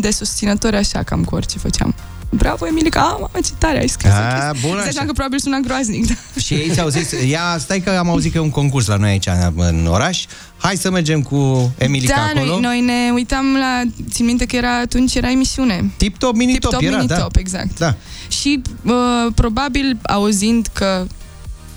[0.00, 1.94] de susținători așa, cam cu orice făceam.
[2.36, 4.10] Bravo, Emilica, ah, mamă, ce tare ai scris.
[4.10, 4.90] A, Îți bun, dai așa.
[4.90, 6.14] seama că probabil sună groaznic, da.
[6.40, 9.10] Și ei ți-au zis, ia, stai că am auzit că e un concurs la noi
[9.10, 10.24] aici în oraș,
[10.56, 12.60] hai să mergem cu Emilica da, acolo.
[12.60, 13.82] noi, noi ne uitam la...
[14.10, 15.90] Țin minte că era atunci era emisiune.
[15.96, 17.40] Tip-top, mini-top Tip-top, era, mini-top, da.
[17.40, 17.78] exact.
[17.78, 17.94] Da.
[18.28, 18.92] Și uh,
[19.34, 21.06] probabil auzind că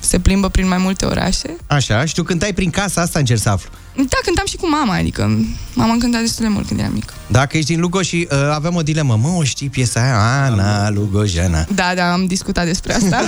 [0.07, 1.55] se plimbă prin mai multe orașe.
[1.67, 3.69] Așa, și tu cântai prin casa asta, încerc să aflu.
[3.95, 7.13] Da, cântam și cu mama, adică mama îmi cânta destul de mult când eram mică.
[7.27, 10.45] Dacă ești din Lugoș și uh, avem o dilemă, mă, o știi piesa aia?
[10.45, 11.65] Ana, Lugojana.
[11.75, 13.21] Da, da, am discutat despre asta.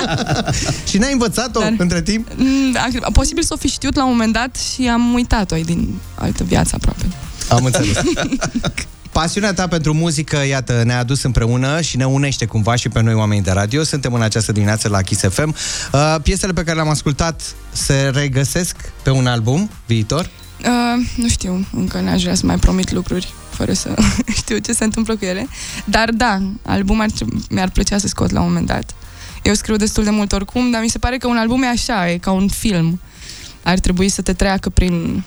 [0.88, 1.74] și n-ai învățat-o Dar...
[1.76, 2.28] între timp?
[2.36, 5.62] Mm, da, Posibil să o fi știut la un moment dat și am uitat-o e
[5.62, 7.06] din altă viață aproape.
[7.48, 7.96] Am înțeles.
[9.12, 13.14] Pasiunea ta pentru muzică, iată, ne-a adus împreună și ne unește cumva și pe noi
[13.14, 13.82] oamenii de radio.
[13.82, 15.54] Suntem în această dimineață la Kiss FM.
[15.92, 20.30] Uh, piesele pe care le-am ascultat se regăsesc pe un album viitor?
[20.60, 23.94] Uh, nu știu, încă n-aș vrea să mai promit lucruri fără să
[24.40, 25.46] știu ce se întâmplă cu ele.
[25.84, 28.94] Dar da, album ar, treb- mi-ar plăcea să scot la un moment dat.
[29.42, 32.10] Eu scriu destul de mult oricum, dar mi se pare că un album e așa,
[32.10, 33.00] e ca un film.
[33.62, 35.24] Ar trebui să te treacă prin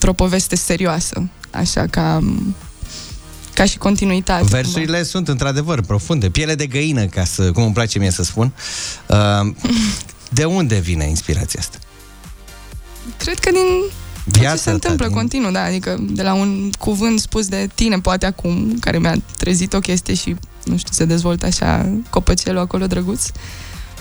[0.00, 2.20] o poveste serioasă, așa ca
[3.54, 4.44] ca și continuitate.
[4.44, 8.52] Versurile sunt într-adevăr profunde, piele de găină, ca să, cum îmi place mie să spun.
[9.06, 9.52] Uh,
[10.28, 11.78] de unde vine inspirația asta?
[13.16, 13.66] Cred că din
[14.24, 17.68] Viața ce se întâmplă ta, din- continuu, da, adică de la un cuvânt spus de
[17.74, 22.60] tine, poate acum, care mi-a trezit o chestie și, nu știu, se dezvoltă așa copăcelul
[22.60, 23.22] acolo drăguț,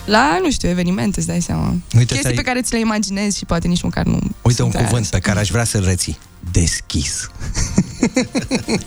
[0.06, 1.68] la, nu știu, evenimente, îți dai seama.
[1.70, 4.70] Uite, Chestii stai- pe care ți le imaginezi și poate nici măcar nu Uite un
[4.70, 4.86] sunt aia.
[4.86, 6.18] cuvânt pe care aș vrea să-l reții.
[6.52, 7.30] Deschis.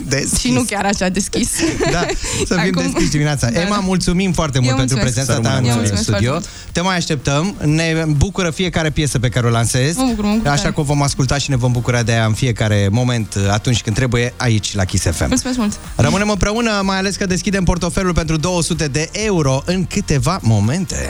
[0.09, 0.39] deschis.
[0.41, 1.51] Și nu chiar așa deschis.
[1.93, 2.05] Da,
[2.47, 3.51] să fim Acum- deschiși dimineața.
[3.51, 3.81] Da, Emma, da.
[3.81, 5.27] mulțumim foarte mult Eu pentru mulțumesc.
[5.27, 5.73] prezența ta Să în rămână.
[5.73, 6.31] Eu mulțumesc studio.
[6.31, 7.55] foarte Te mai așteptăm.
[7.65, 9.99] Ne bucură fiecare piesă pe care o lansezi.
[9.99, 10.75] Mă bucur, mă bucur Așa tare.
[10.75, 13.97] că o vom asculta și ne vom bucura de ea în fiecare moment atunci când
[13.97, 15.27] trebuie aici la Kiss FM.
[15.29, 15.79] Mulțumesc mult.
[15.97, 21.09] Rămânem împreună, mai ales că deschidem portofelul pentru 200 de euro în câteva momente.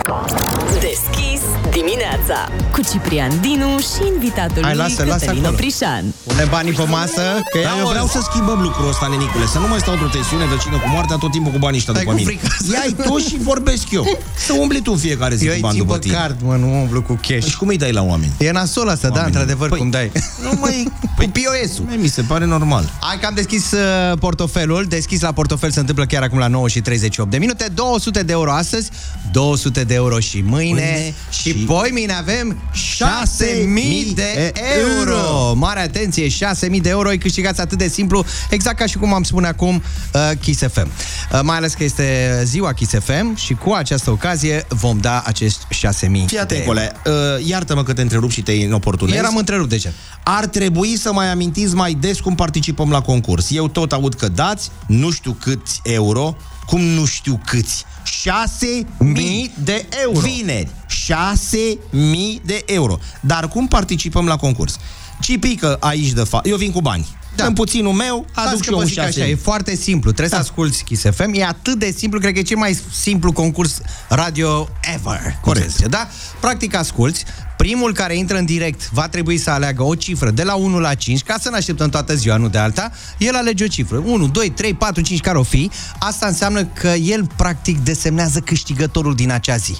[0.73, 1.41] Deschis
[1.79, 2.39] dimineața
[2.75, 5.57] cu Ciprian Dinu și invitatul Hai, lui lasă, lasă Cătălin acolo.
[5.59, 6.05] Oprișan.
[6.27, 9.69] Pune banii pe masă, că Dar eu vreau să schimbăm lucrul ăsta, nenicule, să nu
[9.73, 12.21] mai stau într-o tensiune vecină cu moartea tot timpul cu banii ăștia Stai după cu
[12.23, 12.31] mine.
[12.39, 12.71] frica asta.
[12.77, 14.05] Ia-i tu și vorbesc eu.
[14.47, 16.15] Să umbli tu în fiecare zi Eu cu îi bani țin după pe tine.
[16.21, 17.47] card, mă, nu umblu cu cash.
[17.51, 18.33] Și cum îi dai la oameni?
[18.39, 19.31] E nasol asta, da, Oamenii.
[19.39, 20.13] într-adevăr, Păi, cum dai.
[20.43, 20.77] Nu mai...
[21.17, 21.85] Păi, POS-ul.
[21.99, 22.85] Mi se pare normal.
[23.01, 24.85] Hai că am deschis uh, portofelul.
[24.89, 27.67] Deschis la portofel se întâmplă chiar acum la 9 și 38 de minute.
[27.75, 28.91] 200 de euro astăzi,
[29.33, 30.71] 200 de euro și mâine.
[30.73, 35.55] Mâine și, și- poi mâine avem 6000 de euro.
[35.55, 37.09] Mare atenție, 6000 de euro.
[37.09, 39.83] Îi câștigați atât de simplu, exact ca și cum am spune acum
[40.15, 40.91] uh, Kiss FM.
[41.33, 45.59] Uh, mai ales că este ziua Kiss FM și cu această ocazie vom da acești
[45.69, 46.73] 6000 Fii de atent, euro.
[46.73, 49.17] Cole, uh, iartă-mă că te întrerup și te inoportunez.
[49.17, 49.91] Eram întrerupt deja.
[50.23, 53.51] Ar trebui să mai amintiți mai des cum participăm la concurs.
[53.51, 56.37] Eu tot aud că dați, nu știu câți euro,
[56.67, 57.85] cum nu știu câți.
[58.05, 60.19] 6 Mii de euro.
[60.21, 60.71] Vineri.
[60.87, 62.99] 6 mii de euro.
[63.21, 64.79] Dar cum participăm la concurs?
[65.23, 66.47] Cipică aici de fapt.
[66.47, 67.07] Eu vin cu bani.
[67.37, 67.47] Da.
[67.47, 69.77] În puținul meu, aduc Stați și că eu vă un zic așa, 6 e foarte
[69.77, 70.11] simplu.
[70.13, 70.37] Trebuie da.
[70.37, 71.33] să asculti Kiss FM.
[71.35, 75.39] E atât de simplu, cred că e cel mai simplu concurs radio ever.
[75.41, 75.71] Corect.
[75.71, 76.09] Zice, Da?
[76.41, 77.25] Practic asculti.
[77.57, 80.95] Primul care intră în direct va trebui să aleagă o cifră de la 1 la
[80.95, 82.91] 5, ca să ne așteptăm toată ziua, nu de alta.
[83.19, 84.03] El alege o cifră.
[84.05, 85.71] 1, 2, 3, 4, 5, care o fi.
[85.99, 89.77] Asta înseamnă că el practic desemnează câștigătorul din acea zi.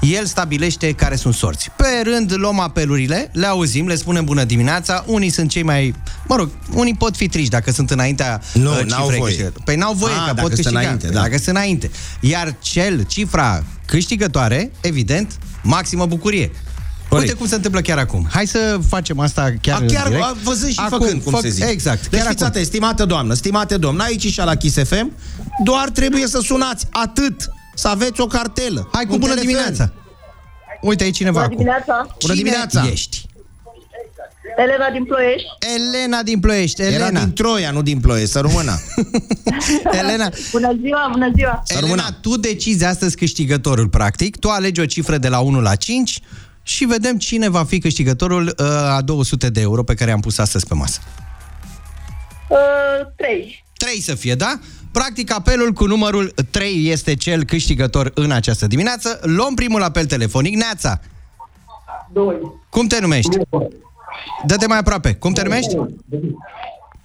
[0.00, 1.70] El stabilește care sunt sorți.
[1.76, 5.04] Pe rând luăm apelurile, le auzim, le spunem bună dimineața.
[5.06, 5.94] Unii sunt cei mai...
[6.28, 9.30] Mă rog, unii pot fi triști dacă sunt înaintea Nu, uh, n-au cifrei voie.
[9.30, 9.62] câștigătoare.
[9.64, 10.78] Păi n-au voie, Ah, că dacă pot sunt câștiga.
[10.80, 11.20] înainte, Păi da.
[11.20, 11.90] Dacă sunt înainte.
[12.20, 16.50] Iar cel, cifra câștigătoare, evident, maximă bucurie.
[17.08, 17.28] Corect.
[17.28, 18.26] Uite cum se întâmplă chiar acum.
[18.30, 20.24] Hai să facem asta chiar A, în chiar direct.
[20.24, 21.66] a, văzând și Acum, făcând, cum fac- se zice.
[21.66, 22.08] Exact.
[22.08, 22.46] Deci chiar fiți acum.
[22.46, 25.12] atenți, stimată doamnă, stimate domn, aici și la Kiss FM,
[25.64, 28.88] doar trebuie să sunați, atât, să aveți o cartelă.
[28.92, 29.52] Hai cu un bună telefon.
[29.54, 29.92] dimineața.
[30.80, 31.56] Uite, e cineva Bună acum.
[31.56, 31.94] dimineața!
[32.02, 32.88] Bună Cine dimineața.
[32.92, 33.26] ești?
[34.56, 35.46] Elena din Ploiești.
[35.76, 36.82] Elena din Ploiești.
[36.82, 37.06] Elena.
[37.06, 38.72] Era din Troia, nu din Ploiești, să rămână.
[40.00, 41.62] Elena, Bună ziua, bună ziua!
[41.66, 44.36] Elena, tu decizi astăzi câștigătorul, practic.
[44.38, 46.20] Tu alegi o cifră de la 1 la 5
[46.62, 50.38] și vedem cine va fi câștigătorul uh, a 200 de euro pe care am pus
[50.38, 50.98] astăzi pe masă.
[52.48, 52.58] Uh,
[53.16, 53.64] trei.
[53.76, 54.58] 3 să fie, da?
[54.94, 59.20] Practic, apelul cu numărul 3 este cel câștigător în această dimineață.
[59.22, 60.54] Luăm primul apel telefonic.
[60.56, 61.00] Neața,
[62.12, 62.36] Doi.
[62.70, 63.36] cum te numești?
[64.46, 65.14] Dă-te mai aproape.
[65.14, 65.74] Cum te numești?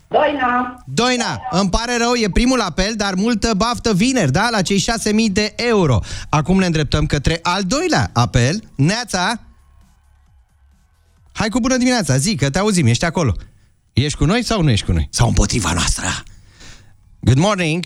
[0.08, 0.84] Doina.
[0.86, 4.48] Doina, îmi pare rău, e primul apel, dar multă baftă vineri, da?
[4.52, 6.00] La cei 6.000 de euro.
[6.30, 8.64] Acum ne îndreptăm către al doilea apel.
[8.76, 9.40] Neața!
[11.34, 13.36] Hai cu bună dimineața, zi că te auzim, ești acolo.
[13.94, 15.08] Ești cu noi sau nu ești cu noi?
[15.12, 16.06] Sau împotriva noastră?
[17.20, 17.86] Good morning!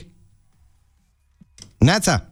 [1.77, 2.25] Neața!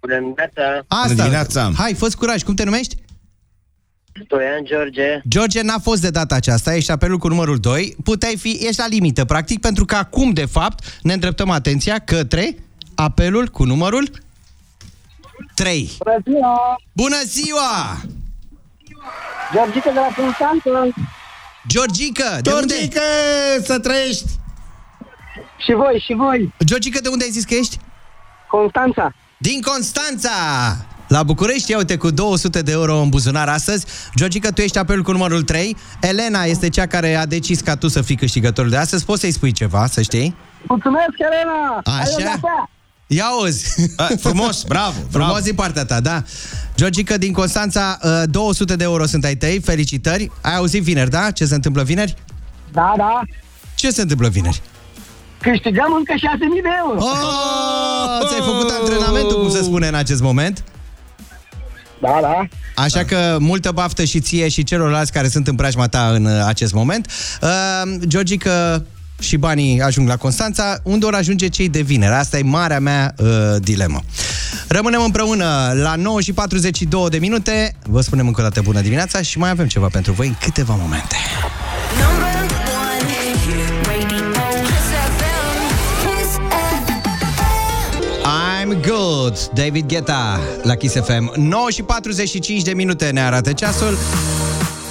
[0.00, 0.84] Bună dimineața!
[0.88, 1.14] Asta.
[1.14, 1.70] dimineața.
[1.76, 2.96] Hai, fă curaj, cum te numești?
[4.24, 5.20] Stoian George.
[5.28, 7.96] George, n-a fost de data aceasta, ești apelul cu numărul 2.
[8.04, 12.56] Puteai fi, ești la limită, practic, pentru că acum, de fapt, ne îndreptăm atenția către
[12.94, 14.10] apelul cu numărul
[15.54, 15.90] 3.
[15.98, 16.80] Bună ziua!
[16.92, 18.00] Bună ziua!
[19.52, 20.94] Georgica de la Constanță.
[21.66, 22.74] Georgica, de unde?
[22.74, 23.00] Georgica,
[23.64, 24.39] să trăiești!
[25.64, 26.54] Și voi, și voi.
[26.64, 27.78] Georgica, de unde ai zis că ești?
[28.50, 29.12] Constanța.
[29.38, 30.30] Din Constanța!
[31.08, 33.84] La București, ia uite, cu 200 de euro în buzunar astăzi.
[34.16, 35.76] Georgica, tu ești apelul cu numărul 3.
[36.00, 39.04] Elena este cea care a decis ca tu să fii câștigătorul de astăzi.
[39.04, 40.36] Poți să-i spui ceva, să știi?
[40.68, 41.80] Mulțumesc, Elena!
[41.84, 41.98] Așa?
[42.02, 42.70] Ai o cafea.
[43.06, 43.90] Ia auzi!
[43.96, 45.44] A, frumos, bravo, Frumos bravo.
[45.44, 46.22] din partea ta, da.
[46.76, 50.30] Georgica din Constanța, uh, 200 de euro sunt ai tăi, felicitări.
[50.40, 51.30] Ai auzit vineri, da?
[51.30, 52.14] Ce se întâmplă vineri?
[52.72, 53.20] Da, da.
[53.74, 54.62] Ce se întâmplă vineri?
[55.40, 56.18] Câștigăm încă 6.000
[56.62, 56.98] de euro.
[56.98, 60.64] Oh, ți-ai făcut antrenamentul, cum se spune în acest moment.
[62.00, 62.46] Da, da.
[62.74, 66.44] Așa că multă baftă și ție și celorlalți care sunt în preajma ta în uh,
[66.46, 67.10] acest moment.
[67.42, 67.48] Uh,
[68.06, 68.82] Georgica
[69.20, 72.12] și banii ajung la Constanța, unde vor ajunge cei de vineri.
[72.12, 73.28] Asta e marea mea uh,
[73.58, 74.00] dilemă.
[74.68, 77.74] Rămânem împreună la 9 și 42 de minute.
[77.82, 80.74] Vă spunem încă o dată bună dimineața și mai avem ceva pentru voi în câteva
[80.74, 81.16] momente.
[88.70, 93.98] I'm good, David Guetta la Kiss FM 9 și 45 de minute ne arată ceasul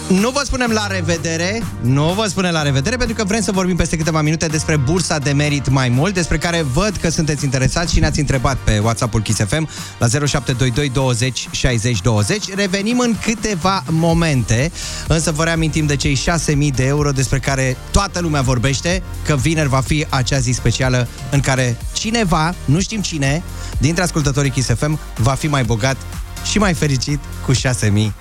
[0.09, 3.75] Nu vă spunem la revedere, nu vă spunem la revedere, pentru că vrem să vorbim
[3.75, 7.93] peste câteva minute despre bursa de merit mai mult, despre care văd că sunteți interesați
[7.93, 12.53] și ne-ați întrebat pe WhatsApp-ul Kiss FM la 0722 20 60 20.
[12.55, 14.71] Revenim în câteva momente,
[15.07, 19.69] însă vă reamintim de cei 6000 de euro despre care toată lumea vorbește, că vineri
[19.69, 23.43] va fi acea zi specială în care cineva, nu știm cine,
[23.77, 25.97] dintre ascultătorii Kiss FM va fi mai bogat
[26.43, 27.59] și mai fericit cu 6.000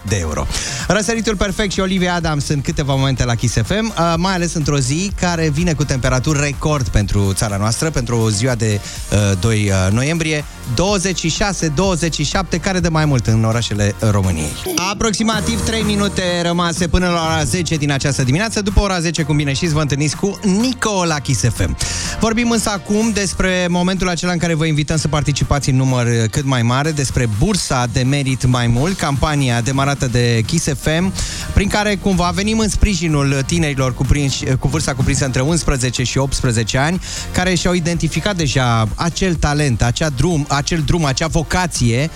[0.08, 0.46] de euro.
[0.88, 4.78] Răsăritul perfect și Olivia Adams în câteva momente la Kiss FM, uh, mai ales într-o
[4.78, 8.80] zi care vine cu temperaturi record pentru țara noastră, pentru ziua de
[9.32, 10.44] uh, 2 uh, noiembrie,
[10.74, 14.52] 26-27, care de mai mult în orașele României.
[14.90, 18.62] Aproximativ 3 minute rămase până la ora 10 din această dimineață.
[18.62, 21.76] După ora 10, cum bine știți, vă întâlniți cu Nico la Kiss FM.
[22.20, 26.44] Vorbim însă acum despre momentul acela în care vă invităm să participați în număr cât
[26.44, 31.12] mai mare, despre bursa de merit mai mult, campania demarată de Kiss FM,
[31.54, 36.78] prin care cumva venim în sprijinul tinerilor cuprinși, cu vârsta cuprinsă între 11 și 18
[36.78, 37.00] ani,
[37.32, 42.10] care și-au identificat deja acel talent, acea drum, acel drum, acea vocație,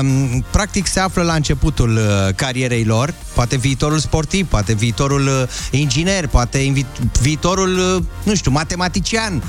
[0.00, 5.80] um, practic se află la începutul uh, carierei lor, poate viitorul sportiv, poate viitorul uh,
[5.80, 9.42] inginer, poate invi- viitorul, uh, nu știu, matematician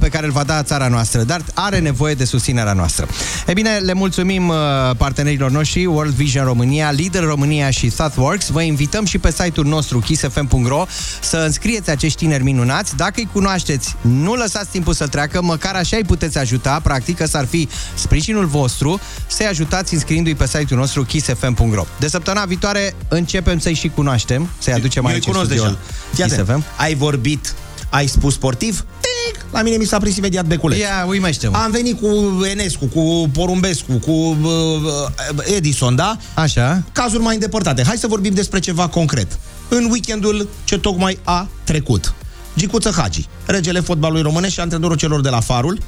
[0.00, 3.06] pe care îl va da țara noastră, dar are nevoie de susținerea noastră.
[3.46, 4.52] E bine, le mulțumim
[4.96, 5.15] partenerilor
[5.48, 8.48] noștri, World Vision România, Leader România și ThoughtWorks.
[8.48, 10.86] Vă invităm și pe site-ul nostru kissfm.ro
[11.20, 12.96] să înscrieți acești tineri minunați.
[12.96, 17.26] Dacă îi cunoașteți, nu lăsați timpul să treacă, măcar așa îi puteți ajuta, practic, că
[17.26, 21.84] s-ar fi sprijinul vostru, să-i ajutați înscriindu-i pe site-ul nostru kissfm.ro.
[21.98, 25.72] De săptămâna viitoare începem să-i și cunoaștem, să-i aducem Eu aici îi cunosc în studio
[25.72, 25.94] deja.
[26.12, 26.64] Fii Kiss atent.
[26.64, 26.80] FM.
[26.82, 27.54] Ai vorbit,
[27.90, 28.84] ai spus sportiv,
[29.32, 30.78] tic, la mine mi s-a prins imediat beculeț.
[30.78, 36.16] Ia, uimește Am venit cu Enescu, cu Porumbescu, cu uh, Edison, da?
[36.34, 36.82] Așa.
[36.92, 37.82] Cazuri mai îndepărtate.
[37.84, 39.38] Hai să vorbim despre ceva concret.
[39.68, 42.14] În weekendul ce tocmai a trecut.
[42.56, 45.78] Gicuță Hagi, regele fotbalului românesc și antrenorul celor de la Farul,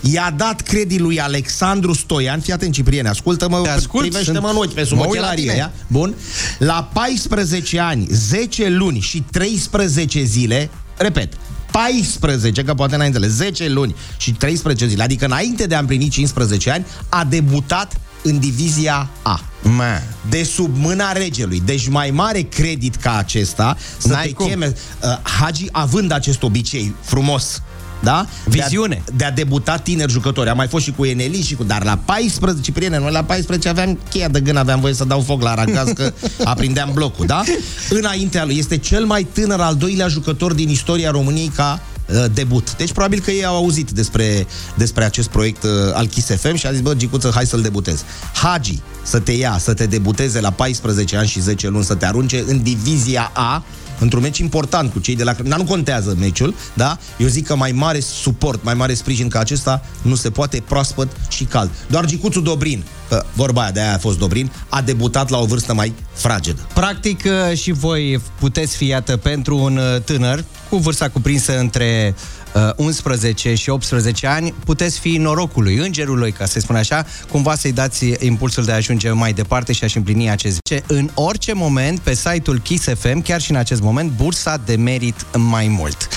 [0.00, 4.72] i-a dat credit lui Alexandru Stoian, fii atent Cipriene, ascultă-mă, ascult, privește-mă sunt- în ochi
[4.74, 5.56] pe sub mă uit la ochelarie, tine.
[5.56, 5.72] ia?
[5.86, 6.14] Bun.
[6.58, 11.32] La 14 ani, 10 luni și 13 zile, repet,
[11.70, 16.08] 14, că poate n-ai înțeles, 10 luni și 13 zile, adică înainte de a împlini
[16.08, 19.40] 15 ani, a debutat în divizia A.
[19.62, 20.02] Ma.
[20.28, 21.62] De sub mâna regelui.
[21.64, 24.46] Deci mai mare credit ca acesta să N-ai te cum.
[24.46, 24.66] cheme
[25.02, 27.62] uh, Hagi având acest obicei frumos
[28.00, 28.26] da?
[28.44, 29.02] Viziune.
[29.04, 30.48] De a, de a debuta tineri jucători.
[30.48, 31.64] Am mai fost și cu Eneli și cu...
[31.64, 35.20] Dar la 14, prieteni, noi la 14 aveam cheia de gân, aveam voie să dau
[35.20, 36.12] foc la aragaz, că
[36.44, 37.42] aprindeam blocul, da?
[37.90, 38.58] Înaintea lui.
[38.58, 42.76] Este cel mai tânăr, al doilea jucător din istoria României ca uh, debut.
[42.76, 46.66] Deci probabil că ei au auzit despre, despre acest proiect uh, al Kiss FM și
[46.66, 48.04] a zis, bă, Gicuță, hai să-l debutez.
[48.32, 52.06] Hagi să te ia, să te debuteze la 14 ani și 10 luni, să te
[52.06, 53.64] arunce în divizia A,
[54.00, 55.32] într-un meci important cu cei de la...
[55.32, 56.98] Dar nu contează meciul, da?
[57.16, 61.08] Eu zic că mai mare suport, mai mare sprijin ca acesta nu se poate proaspăt
[61.28, 61.70] și cald.
[61.86, 65.44] Doar Gicuțu Dobrin, că vorba aia de aia a fost Dobrin, a debutat la o
[65.44, 66.66] vârstă mai fragedă.
[66.74, 72.14] Practic uh, și voi puteți fi, iată, pentru un uh, tânăr cu vârsta cuprinsă între
[72.16, 72.39] uh,
[72.76, 78.14] 11 și 18 ani, puteți fi norocului, îngerului, ca să spun așa, cumva să-i dați
[78.18, 82.14] impulsul de a ajunge mai departe și a-și împlini acest ce în orice moment pe
[82.14, 86.08] site-ul Kiss FM, chiar și în acest moment, bursa de merit mai mult.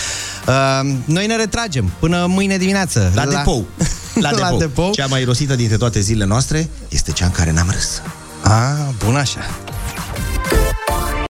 [0.48, 3.12] Uh, noi ne retragem până mâine dimineață.
[3.16, 3.32] La, la...
[3.32, 3.66] depou.
[4.14, 4.58] La, La depou.
[4.58, 4.92] depou.
[4.92, 8.02] Cea mai rosită dintre toate zilele noastre este cea în care n-am râs.
[8.42, 9.40] Ah, bun așa.